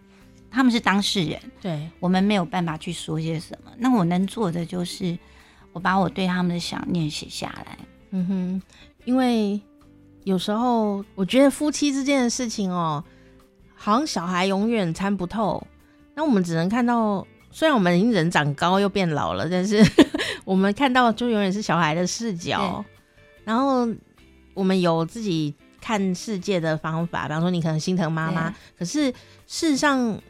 [0.54, 3.72] 他们是当事人，对，我们没有办法去说些什么。
[3.78, 5.18] 那我能做的就是。
[5.74, 7.76] 我把我对他们的想念写下来。
[8.12, 8.62] 嗯哼，
[9.06, 9.60] 因为
[10.24, 13.04] 有时候我觉得夫妻之间的事情哦，
[13.74, 15.66] 好像小孩永远参不透。
[16.14, 19.84] 那我们只能看到，虽然我们已经人长高又变老了，但是
[20.46, 22.86] 我们看到就永远是小孩的视角。
[23.44, 23.88] 然后
[24.54, 29.12] 我们有自己看世界的方法，比方说你可能心疼妈妈，可是
[29.48, 30.22] 事实上，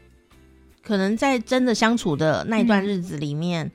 [0.84, 3.66] 可能在真的相处的那一段日子里面。
[3.66, 3.72] 嗯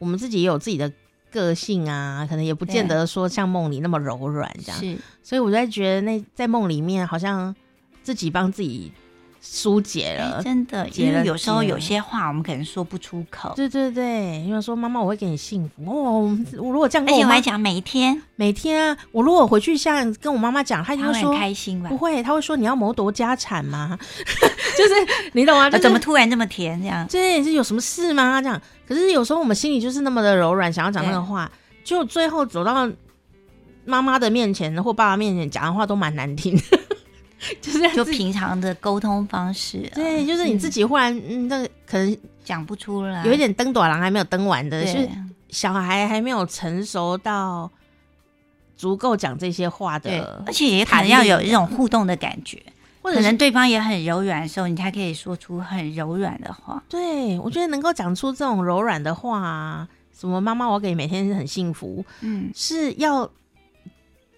[0.00, 0.90] 我们自己也有自己的
[1.30, 4.80] 个性啊，可能也不见得说像梦里那么柔软这样。
[4.80, 7.54] 是，所以我在觉得那在梦里面好像
[8.02, 8.90] 自己帮自己
[9.42, 10.88] 疏解了，欸、真的。
[10.94, 13.52] 因为有时候有些话我们可能说不出口。
[13.54, 16.34] 对对对，因为说妈妈我会给你幸福哦。
[16.56, 21.90] 我如果这样跟我妈，讲每天每天啊，我如果回去像跟我妈妈讲，她就会说开心吧？
[21.90, 23.98] 不会，她会说你要谋夺家产吗？
[24.80, 25.68] 就是你懂吗？
[25.68, 27.06] 就是、怎么突然这么甜这样？
[27.08, 28.40] 这是有什么事吗？
[28.40, 28.60] 这样。
[28.88, 31.50] 可是有时候我们心里就是那么的柔软，想要讲那个话，
[31.84, 32.90] 就最后走到
[33.84, 36.78] 妈妈的面前或爸爸面前讲的话都蛮难听的，
[37.60, 39.90] 就是就平常的沟通方式。
[39.94, 45.08] 对，就是你自己忽然嗯，那、嗯、可能讲不出来，有一点登短廊还没有登完的，就是
[45.50, 47.70] 小孩还没有成熟到
[48.76, 52.60] 足够讲这些话的，而且也可能要有一种互动的感觉。
[53.10, 56.82] 或者可能对方也很柔软的时候，你才可以说出很柔软的话。
[56.88, 63.28] 对，我觉得能够讲出这种柔软的话啊，什么妈妈，我给你每天很幸福，嗯，是要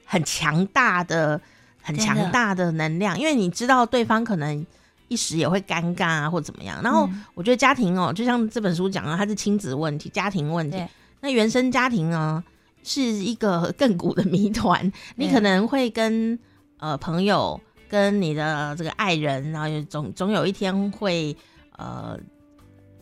[0.06, 1.38] 很强大的、
[1.82, 4.66] 很强大的能量，因为你知道对方可能
[5.08, 6.80] 一时也会尴尬啊，或怎么样。
[6.82, 10.82] 然后我觉得家庭哦，就像这本书讲的，它是亲子问题、家庭问题。
[11.20, 12.42] 那原生家庭呢，
[12.82, 14.90] 是一个亘古的谜团。
[15.16, 16.38] 你可能会跟
[16.78, 17.60] 呃朋友。
[17.92, 21.36] 跟你的这个爱人，然后总总有一天会
[21.76, 22.18] 呃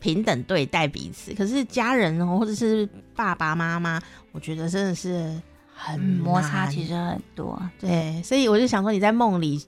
[0.00, 1.32] 平等对待彼此。
[1.32, 5.40] 可是家人哦，或者是爸爸妈妈，我觉得真的是
[5.72, 7.62] 很、嗯、摩擦，其实很多。
[7.78, 9.64] 对，所以我就想说，你在梦里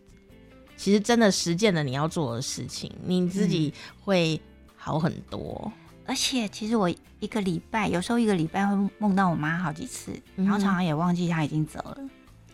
[0.76, 4.40] 其实真的实践了你要做的事情，你自己会
[4.74, 5.62] 好很多。
[5.66, 5.72] 嗯、
[6.06, 11.98] 而且，其实我一个礼拜，有时候一个礼拜会梦到我妈好几次，然后常常也忘记她已经走了。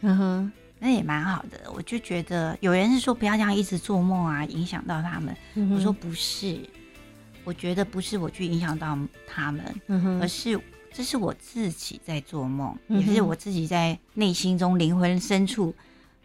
[0.03, 0.53] 嗯哼。
[0.79, 5.37] 那也蛮好的，我就觉得有人是说不要这样一直做梦啊，影响到他们。
[5.55, 6.59] 嗯、我说不是，
[7.45, 10.59] 我觉得不是我去影响到他们，嗯、而是
[10.93, 15.75] 这是我自己在做梦，嗯、也是我自己在内心中灵魂深处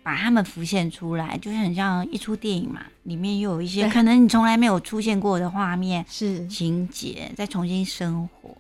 [0.02, 8.56] 把他们浮现出来，就是很像一出电影嘛，里面又有一些可能你从来没有出现过的画面、是情节，再重新生活，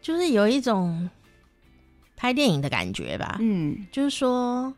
[0.00, 1.08] 就是有一种
[2.16, 3.36] 拍电影的感觉吧。
[3.40, 4.72] 嗯，就是说，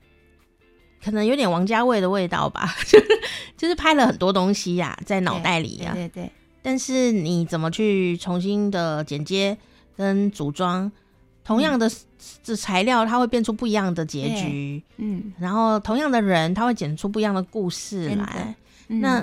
[1.04, 2.74] 可能有点王家卫的味道吧，
[3.58, 6.30] 就是拍了很多东西呀、啊，在脑袋里呀、啊，对对。
[6.62, 9.54] 但是你怎么去重新的剪接
[9.94, 10.90] 跟组装？
[11.44, 11.90] 同样的
[12.42, 14.82] 这材料，它会变出不一样的结局。
[14.96, 18.56] 嗯，然后同样的人，他会剪出不一样的故事来。
[18.88, 19.22] 嗯、那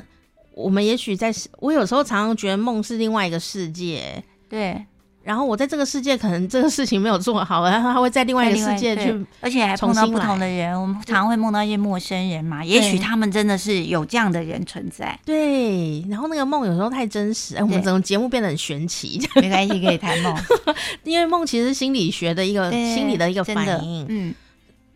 [0.53, 4.23] 我们也许在，我有时候常常觉得梦是另外一个世界。
[4.47, 4.85] 对。
[5.23, 10.79] 然后我在这个世界可能这个事情没有做好， 然后他会在另外一个世界去，而且还碰到不同的人。
[10.79, 15.17] 我们常常会梦到一些陌生人嘛，也许他们真的是有这样的人存在。
[15.23, 19.21] 对，然后那个梦有时候太真实，哎，我们整个节目变得很玄奇。
[19.35, 20.35] 没关系，可以谈梦，
[21.03, 24.05] 因为梦其实是心理学的一个心理的一个反应。
[24.09, 24.33] 嗯，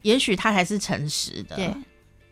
[0.01, 1.55] 也许它才是诚实的。
[1.55, 1.69] 对。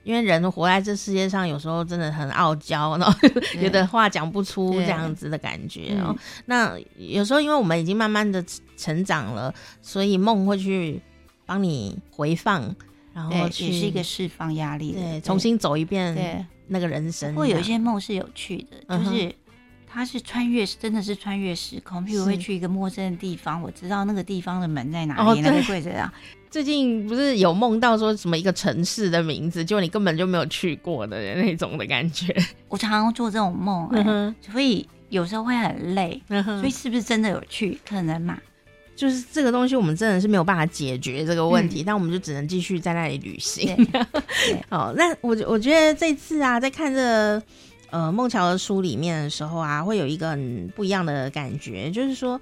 [0.03, 3.17] 因为人活在这世界上，有时候真的很傲娇，然后
[3.61, 6.15] 有的话讲不出这样子的感觉哦。
[6.45, 8.43] 那有时候，因为我们已经慢慢的
[8.75, 11.01] 成长了，所以梦会去
[11.45, 12.75] 帮你回放，
[13.13, 17.33] 然后去也是一个释放压力的，对，重新走一遍那个人生。
[17.35, 19.33] 会有一些梦是有趣的，就是
[19.87, 22.05] 它是穿越，真的是穿越时空。
[22.05, 26.13] 譬如会去一个陌生的地方，我知道那个地方的门在哪里，那个柜子啊。
[26.53, 32.31] 最近不是有梦到说什么一个城市的名字，就你根本就没有去过的那种的感觉。
[32.69, 36.21] 我常常做这种梦，欸，嗯、哼所以有时候会很累。
[36.27, 37.79] 嗯、所以是不是真的有去？
[37.83, 38.37] 可能嘛？
[38.95, 43.75] 就是这个东西，我们真的是没有办法解决这个问题，嗯、但我们就只能继续在那里旅行。
[44.69, 47.43] 好， 那我我觉得这次啊，在看这个、
[47.89, 52.39] 呃孟乔的书里面的时候啊，会有一个很不一样的感觉，就是说。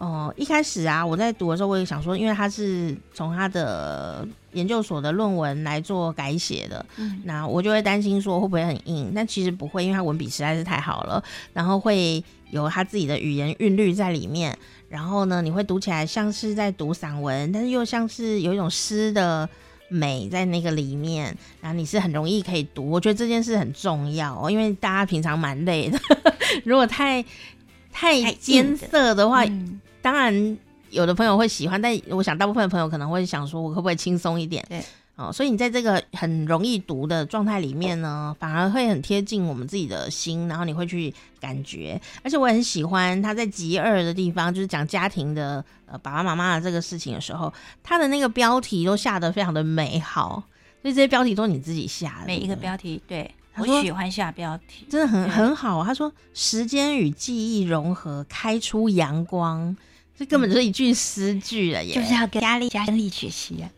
[0.00, 14.56] 哦，一开始啊，我在读的时候，我也想说，因为他是从他的研究所的论文来做改写的，嗯，那我就会担心说会不会很硬，但其实不会，因为他文笔实在是太好了，然后会有他自己的语言韵律在里面，
[14.88, 19.46] 然后呢，你会读起来像是在读散文，但是又像是有一种诗的
[19.90, 26.00] 美在那个里面，然后你是很容易可以读，我觉得这件事很重要哦，因为大家平常蛮累的，
[26.64, 27.22] 如果太
[27.92, 29.44] 太艰涩的话。
[30.02, 30.58] 当然，
[30.90, 34.64] 有的朋友会喜欢，但我想大部分的朋友可能会想说，我可不可以轻松一点？
[34.68, 34.82] 对，
[35.16, 42.00] 哦，所以你在这个很容易读的状态里面呢，反而会很贴近我们自己的心，然后你会去感觉。
[42.24, 50.42] 而且我也很喜欢他在集二的地方，就是讲家庭的呃爸爸妈妈的这个事情的时候，他的那个标题都下得非常的美好，
[50.80, 52.26] 所以这些标题都是你自己下的。
[52.26, 55.84] 每一个标题，对，我喜欢下标题，真的很很好。
[55.84, 59.76] 他说：“时间与记忆融合，开出阳光。”
[60.16, 61.94] 这根本就是一句诗句了耶！
[61.94, 63.70] 就是要跟压力加力学习啊，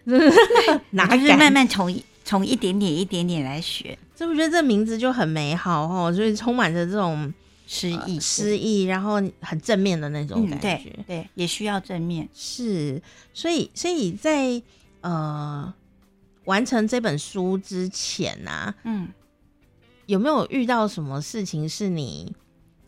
[0.91, 3.97] 哪就是慢慢从从一点点一点点来学。
[4.17, 7.33] 所以我觉得这名字就很美好哦，所以充满着这种
[7.69, 10.91] 诗意、诗意，然后很正面的那种感觉。
[10.97, 12.29] 对对，也需要正面。
[12.35, 13.01] 是，
[13.33, 14.61] 所以所以在
[15.03, 15.73] 呃
[16.47, 19.09] 完成这本书之前呐，嗯，
[20.13, 22.35] 有没有遇到什么事情是你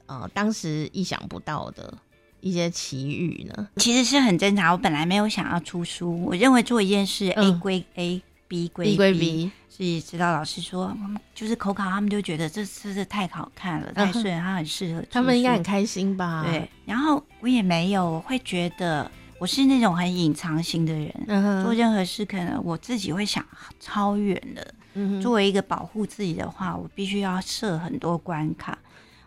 [0.05, 1.97] 呃当时意想不到的？
[2.43, 4.71] 一些奇遇呢，其实是很正常。
[4.73, 9.51] 我本来没有想要出书，我认为做一件事，A 归 A，B 归 B 归 B。
[9.71, 10.95] 所以指导老师说，
[11.35, 15.03] 就是口考，他们就觉得这次是太好看了，太顺，他很适合。
[15.11, 16.45] 他们应该很开心吧？
[16.45, 16.69] 对。
[16.85, 23.43] 然后我也没有，我会觉得我是那种很隐藏型的人，做任何事可能我自己会想
[23.81, 24.75] 超远的。
[25.20, 28.78] 作为一个保护自己的话，我必须要设很多关卡。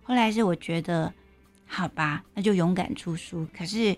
[0.03, 1.13] 后来是我觉得。
[1.69, 3.45] 好吧，那就勇敢出书。
[3.53, 3.93] 可是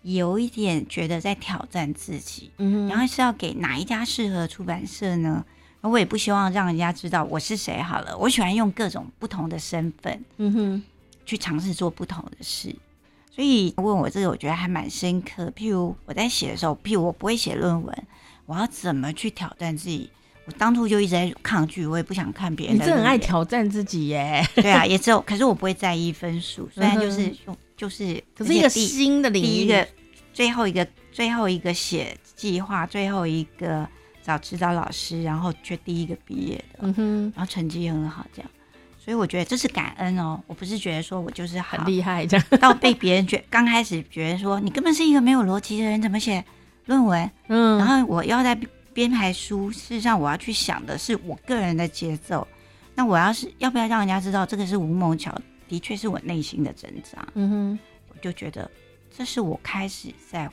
[0.00, 5.44] 有一点觉得在挑战自己，嗯哼，然后是要给哪一家适合出版社呢？
[5.82, 7.78] 我也不希望让人家知道我是谁。
[7.82, 10.82] 好了，我喜欢用各种不同的身份，嗯哼，
[11.26, 12.74] 去尝试做不同的事。
[13.30, 15.52] 所以问我这个，我觉得还蛮深刻。
[15.54, 18.06] 譬如我在写的时候，譬如我不会写论文，
[18.46, 20.10] 我要怎么去挑战自己？
[20.50, 22.74] 我当初就一直在抗拒，我也不想看别人。
[22.74, 24.44] 你真很爱挑战自己耶？
[24.56, 29.86] 对啊，也只有，可是我不会在意分数，虽然就是用，嗯、就是，可是一个新的领域，第一个，
[30.32, 33.88] 最后一个，最后一个写计划，最后一个
[34.24, 38.50] 找指导老师，然后却第一个毕业的，嗯哼，然后成绩很好，这样，
[38.98, 40.40] 所以我觉得这是感恩哦。
[40.48, 46.44] 我不是觉得说我就是很厉害这样，到被别人觉刚开始觉得说你根本是一个没有逻辑的人，怎么写
[46.86, 47.30] 论文？
[47.46, 48.58] 嗯，然后我要在。
[48.92, 52.46] 编排书，事实上我要去想的是我个人的节奏。
[52.94, 55.34] 那我要是要不要让人家知道这个是吴梦乔，
[55.68, 57.26] 的确是我内心的挣扎。
[57.34, 57.78] 嗯哼，
[58.08, 58.70] 我就觉得
[59.16, 60.50] 这是我开始在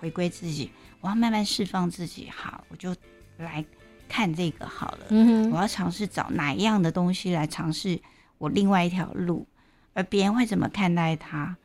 [0.00, 0.70] 回归自己，
[1.00, 2.28] 我要慢慢释放自己。
[2.30, 2.94] 好，我就
[3.36, 3.64] 来
[4.08, 8.00] 看这个好了，嗯哼，我要尝试找哪一样的东西来尝试
[8.38, 9.46] 我另外一条路，
[9.92, 11.56] 而别人会怎么看待它？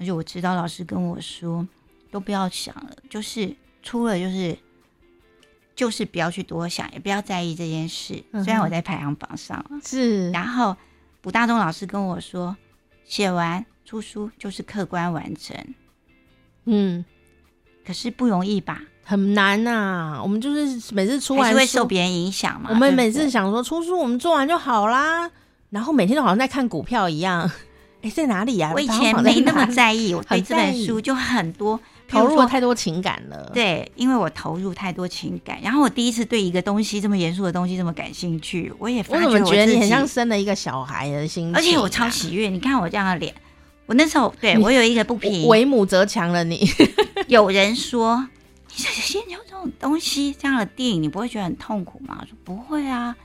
[0.00, 1.66] 而且我知道老师跟我说，
[2.10, 4.58] 都不要想了，就是出了就是
[5.76, 8.24] 就是不要去多想，也不要在意这件事。
[8.32, 10.74] 嗯、虽然我在排行榜上是，然后
[11.20, 12.56] 卜大中老师跟我说，
[13.04, 15.54] 写完出书就是客观完成，
[16.64, 17.04] 嗯，
[17.86, 18.80] 可是不容易吧？
[19.04, 20.22] 很难呐、啊。
[20.22, 22.70] 我们就是每次出完会受别人影响嘛。
[22.70, 25.30] 我们每次想说出书，我们做完就好啦，
[25.70, 27.48] 然后每天都好像在看股票一样。
[28.02, 28.72] 哎，在哪里呀、啊？
[28.74, 33.50] 我以前没那么在意，我对这本书就很多投入了太多情感了。
[33.52, 42.48] 对，因为我投入太多情感，然后我第一次对一个东西这么严肃的东西这么感兴趣，我也发觉我，我怎么觉得你很像生了一个小孩的心情、啊，而且我超喜悦。
[42.48, 43.34] 你看我这样的脸，
[43.86, 46.68] 我那时候对我有一个不平，为母则强了你。
[47.28, 48.28] 有人说，
[48.68, 52.18] 你先有这种东西这样的电影，你不会觉得很痛苦吗？
[52.20, 53.16] 我说不会啊。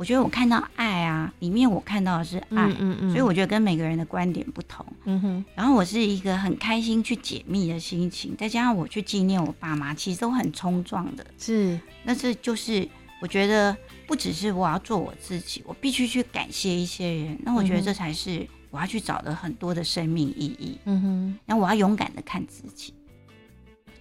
[0.00, 5.44] 我觉得我看到爱啊，里面我看到的是爱，嗯嗯嗯，所以我觉得跟每个人的观点不同，嗯哼。
[5.54, 11.78] 然后我是一个很开心去解密的心情，再加上我去纪念我爸妈，其实都很冲撞的，是。
[12.02, 12.88] 那这就是
[13.20, 13.76] 我觉得
[14.06, 17.38] 不只是我要做我自己，我必须去感谢一些人。
[17.42, 21.38] 那我觉得这才是我要去找的很多的生命意义，嗯哼。
[21.44, 22.94] 然后我要勇敢的看自己，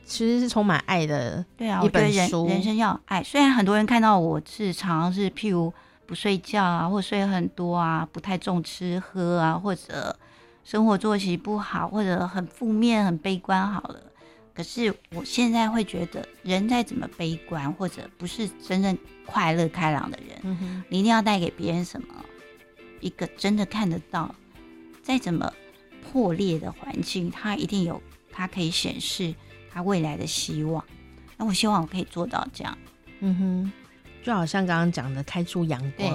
[0.05, 2.47] 其实是充满爱的，对啊，一本书。
[2.47, 5.73] 人生要爱，虽然很多人看到我是常常是譬如。
[6.09, 10.17] 不睡觉啊，或睡很多啊，不太重吃喝啊，或者
[10.63, 13.71] 生活作息不好，或者很负面、很悲观。
[13.71, 14.01] 好了，
[14.51, 18.97] 可是我现在会觉得，人再怎么悲观，或者不是真正
[19.27, 22.07] 快乐开朗的人，嗯，你一定要带给别人什么？
[23.01, 24.33] 一个真的看得到，
[25.03, 25.53] 再怎么
[26.11, 28.01] 破裂的环境，它一定有
[28.31, 29.35] 它可以显示
[29.71, 30.83] 它未来的希望。
[31.37, 32.75] 那我希望我可以做到这样。
[33.19, 33.71] 嗯哼。
[34.23, 36.09] 就好像刚刚讲的开出阳光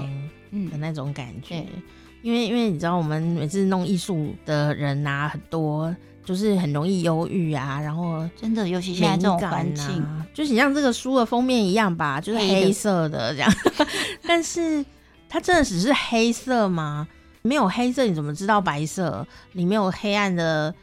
[0.70, 1.82] 的那种感觉，嗯、
[2.22, 5.94] 因为因为你知道，我们每次弄艺术的人啊，很多
[6.24, 13.52] 就是很容易忧郁啊，然后真的，尤其现在这种环境，啊，就是像这个书的封面一样吧，就是黑色的这样。
[14.26, 14.84] 但是
[15.28, 17.06] 它真的只是黑色吗？
[17.42, 19.26] 没有黑色，你怎么知道白色？
[19.52, 20.74] 里面有黑暗的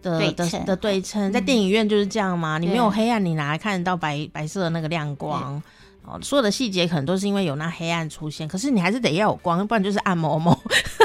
[0.00, 2.58] 的的的对称，在电影院就是这样吗？
[2.58, 5.60] 嗯、你没有黑暗，你哪来看得到白白色的那个亮光？
[6.06, 10.56] 哦，所有的细节可能都是因为有那黑暗出现，可是你还是得要有光，不然就是暗蒙蒙。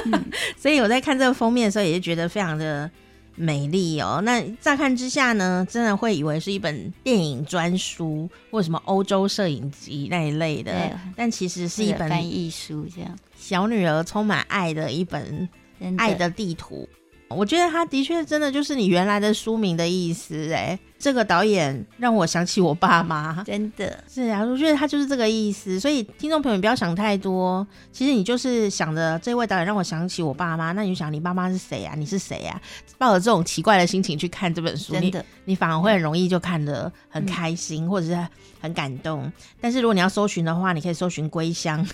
[0.06, 0.26] 嗯、
[0.60, 2.90] 所以我在看这个封面的时候，也是觉得非常的
[3.36, 4.22] 美丽哦。
[4.24, 15.48] 那乍看之下呢，真的会以为是一本电影专书或什么欧洲摄影集那一类的，但其实是一本翻译书，这样小女儿充满爱的一本
[15.98, 16.88] 爱的地图。
[17.30, 25.80] 我觉得他的确真的就是你原来的书名的意思，哎，这个导演让我想起我爸妈，真的是啊，我觉得他就是这个意思。
[25.80, 31.94] 所以听众朋友，你不要想太多，其实你就是想着这位导演让我想起我爸妈，那你就想你爸妈是谁啊？
[31.96, 32.60] 你是谁啊？
[32.98, 38.28] 抱着这种奇怪的心情去看这本书，真的你，你反而会很容易就看得很开心，嗯、或者是
[38.60, 39.32] 很感动。
[39.62, 41.86] 但是如果你要搜寻的话，你可以搜寻归乡。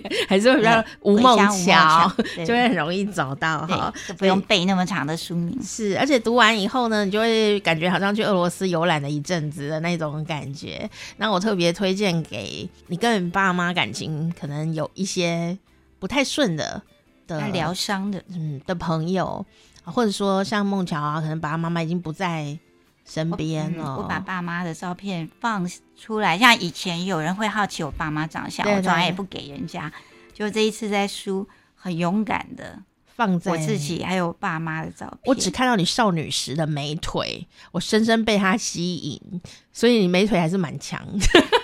[0.28, 2.10] 还是会比较吴梦桥，
[2.46, 5.58] 就会很容易找到哈，就不用背那么长的书名。
[5.62, 10.88] 是，而且读完以后呢，你就会感觉好像去俄罗斯游览了一阵子的那种感觉。
[11.16, 15.56] 那我特别推荐给你跟你爸妈感情可能有一些
[15.98, 16.82] 不太顺的
[17.26, 19.44] 的疗伤的嗯的朋友，
[19.84, 22.58] 或者说像梦桥啊，可能爸爸妈妈已经不在。
[23.12, 29.92] 身边哦、嗯，我把爸妈的照片放出来，像以前有人会好奇我爸妈长相，我从来也不给人家。
[30.32, 32.78] 就这一次在书，很勇敢的
[33.14, 35.18] 放在我自己还有爸妈的照片。
[35.26, 39.20] 我只看到你少女时的美腿，我深深被它吸引，
[39.74, 41.06] 所以你美腿还是蛮强。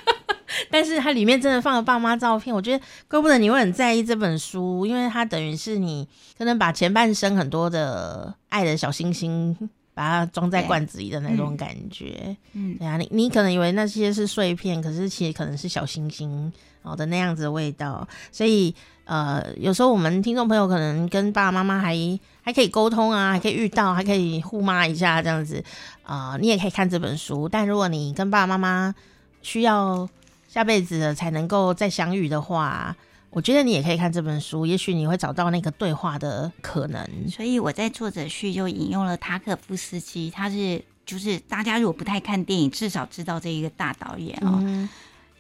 [0.70, 9.56] 但是它里面真的放了爸妈照片，我觉得怪不得你会很在意这本书，因为它等于是你可能把前半生很多的爱的小星星。
[9.98, 18.06] 把它装在罐子里的那种感觉，嗯，对啊，你你可能以为那些是碎片，可是其实可能是小星星哦的那样子的味道。
[18.30, 18.72] 所以
[19.06, 21.96] 呃，有时候我们听众朋友可能跟爸爸妈妈还
[22.42, 25.64] 还可以沟通啊，还可以遇到，还可以互骂一下这样子
[26.04, 27.48] 啊，呃，你也可以看这本书。
[27.48, 28.94] 但如果你跟爸爸妈妈
[29.42, 30.08] 需要
[30.46, 32.94] 下辈子才能够再相遇的话，
[33.30, 37.06] 我觉得你也可以看这本书，也许你会找到那个对话的可能。
[37.30, 44.58] 所以我在作者序就引用了塔可夫斯基，他是就是大家如果不太看电影，至少知道这一个大导演哦。
[44.62, 44.88] 嗯、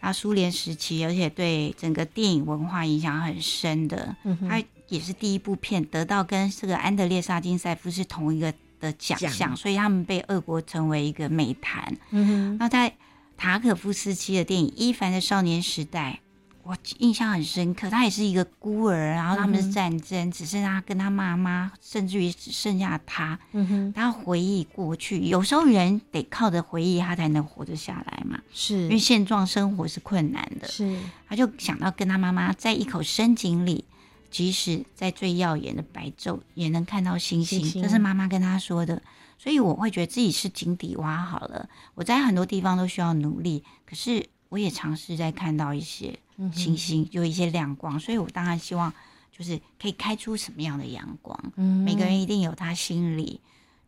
[0.00, 4.14] 他苏联时期，而且对整个电影文化影响很深的。
[4.24, 11.96] 嗯、他也是第一部片得到跟这个安德烈沙金塞夫是同一个的奖项，所以他们被俄国成为一个美谈。
[12.10, 12.94] 嗯哼，那在
[13.38, 16.20] 塔可夫斯基的电影《伊凡的少年时代》。
[16.68, 23.38] 我印象很深刻，他也是一个孤儿，然后他们是战争，嗯、只剩下他跟他妈妈，甚至于只剩下他。
[23.52, 28.38] 嗯哼，他回忆过去，有时候人得靠着回忆，他才能活得下来嘛。
[28.52, 30.68] 是，因为现状生活是困难的。
[30.68, 33.86] 是，他就想到跟他妈妈在一口深井里，
[34.30, 37.60] 即使在最耀眼的白昼，也能看到星星。
[37.60, 39.00] 星星，这是妈妈跟他说的。
[39.38, 46.18] 所以我会觉得自己是井底蛙好了，我在很多地方都需要努力，可是我也尝试在看到一些。
[46.52, 48.92] 星星有一些亮光，所以我当然希望
[49.36, 51.36] 就是可以开出什么样的阳光。
[51.56, 53.40] 嗯，每个人一定有他心里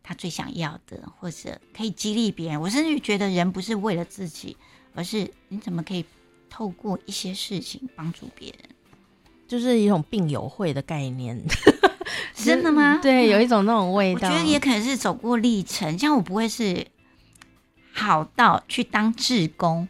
[0.02, 2.60] 他最想要的，或者可以激励别人。
[2.60, 4.56] 我甚至觉得人不是为了自己，
[4.94, 6.04] 而是你怎么可以
[6.48, 8.70] 透过一些事情帮助别人，
[9.46, 11.40] 就是一种病友会的概念。
[12.34, 12.98] 真的吗？
[13.00, 14.28] 对，有一种那种味道。
[14.28, 16.84] 我觉得也可能是走过历程，像我不会是
[17.92, 19.88] 好到去当志工，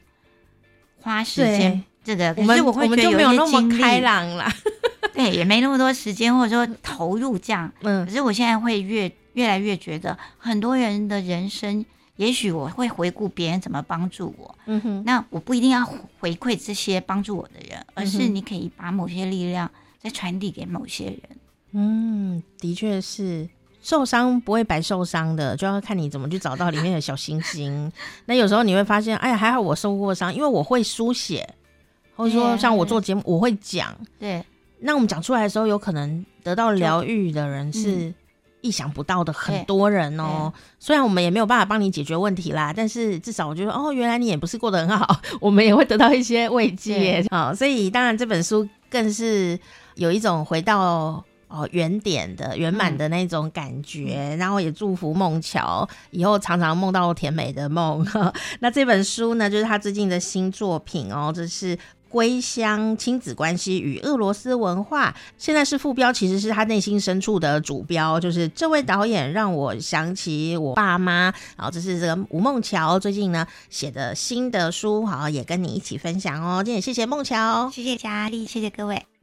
[1.03, 1.83] 花时间。
[2.03, 4.51] 这个，可是我会觉得有一些精力开朗了，
[5.13, 7.71] 对，也没那么多时间，或者说投入这样。
[7.83, 11.85] 嗯，可是我现在会越越来越觉得，很多人的人生，
[12.17, 14.59] 也许我会回顾别人怎么帮助我。
[14.65, 15.85] 嗯哼，那我不一定要
[16.19, 19.71] 回馈这些帮助我的人，而是你可以把某些力量
[20.03, 21.21] 再传递给某些人。
[21.73, 23.47] 嗯，的确是，
[23.81, 27.91] 受伤不会白受伤的，就要看你怎么去找到里面的小星星。
[28.27, 31.49] 那有时候你会发现，哎呀，还好我受过伤，因为我会书写。
[32.17, 33.97] 或者说，像我做节目，我会讲。
[34.19, 34.45] 对，
[34.81, 38.13] 那我们讲出来的时候，有可能得到疗愈的人是
[38.61, 40.53] 意想不到的很多人哦。
[40.79, 47.25] 虽然我们也没有办法帮你解决问题啦，但是至少我觉得，哦，原来你也不是过得很好， 我们也会得到一些慰藉。
[47.31, 49.59] 好，所以当然这本书更是
[49.95, 54.35] 有一种回到哦圆点的圆满的那种感觉。
[54.39, 58.07] 然后也祝福梦乔以后常常梦到甜美的梦。
[58.61, 61.79] 那这本书呢，就是他最近的新作品哦，这是。
[62.11, 71.33] 归乡亲子关系与俄罗斯文化，现在是副标，其实是他内心深处的主标，就是这位导演让我想起我爸妈。
[71.57, 76.65] 然后这是这个吴梦乔最近呢写的新的书，好，也跟你一起分享哦。
[76.65, 79.20] 今天也谢谢梦乔，谢谢佳丽，谢谢各位。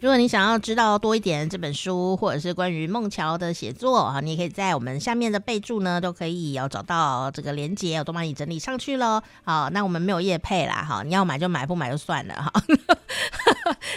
[0.00, 9.22] 如果你想要知道多一点这本书，或者是关于孟桥的写作啊，你也可以在我们下面的备注呢，都可以要找到这个链接，我都帮你整理上去喽。
[9.44, 12.50] 好，那我们没有业配啦，哈，你要买就买，不买就算了哈。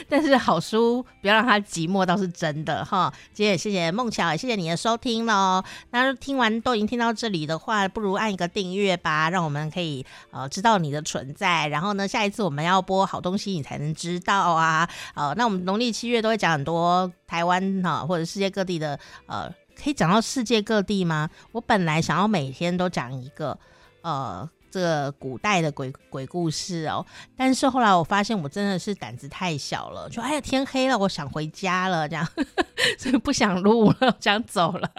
[0.09, 3.13] 但是好书不要让它寂寞，倒是真的哈。
[3.31, 5.63] 今天也谢谢孟巧，谢谢你的收听喽。
[5.91, 11.67] 那听完都已经听到这里的话，不如按一个订阅吧，让我们可以呃知道你的存在。
[11.69, 14.89] 然后呢，下一次我们要播好东西，你才能知道啊。
[15.15, 15.93] 呃，那我们农历。
[15.93, 19.47] 七月都会讲很多台湾哈，或者世界各地的呃，
[19.79, 21.29] 可以讲到世界各地吗？
[21.51, 23.55] 我本来想要每天都讲一个
[24.01, 27.05] 呃，这个古代的鬼鬼故事哦，
[27.38, 32.28] 但是后来我发现我真的是胆子太小了，就哎呀天黑了，我想回家了，这样，
[32.97, 34.89] 所以不想录了，想走了。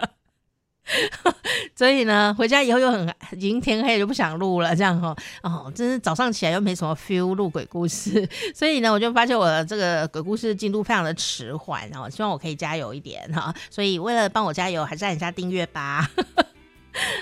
[1.75, 5.13] 所以呢，回家以后又很已经天黑，就不想录了，这样哈
[5.43, 16.09] 哦，真是早上起来又没什么 feel 录鬼故事， 所以呢，我就发现我的这个鬼故事进度非常的迟缓，然后希望我可以加油一点哈，所以为了帮我加油，还是按一下订阅吧。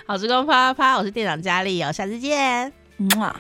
[0.05, 3.39] 好时光啪啪啪，我是店长佳丽哦，下次见，嗯啊。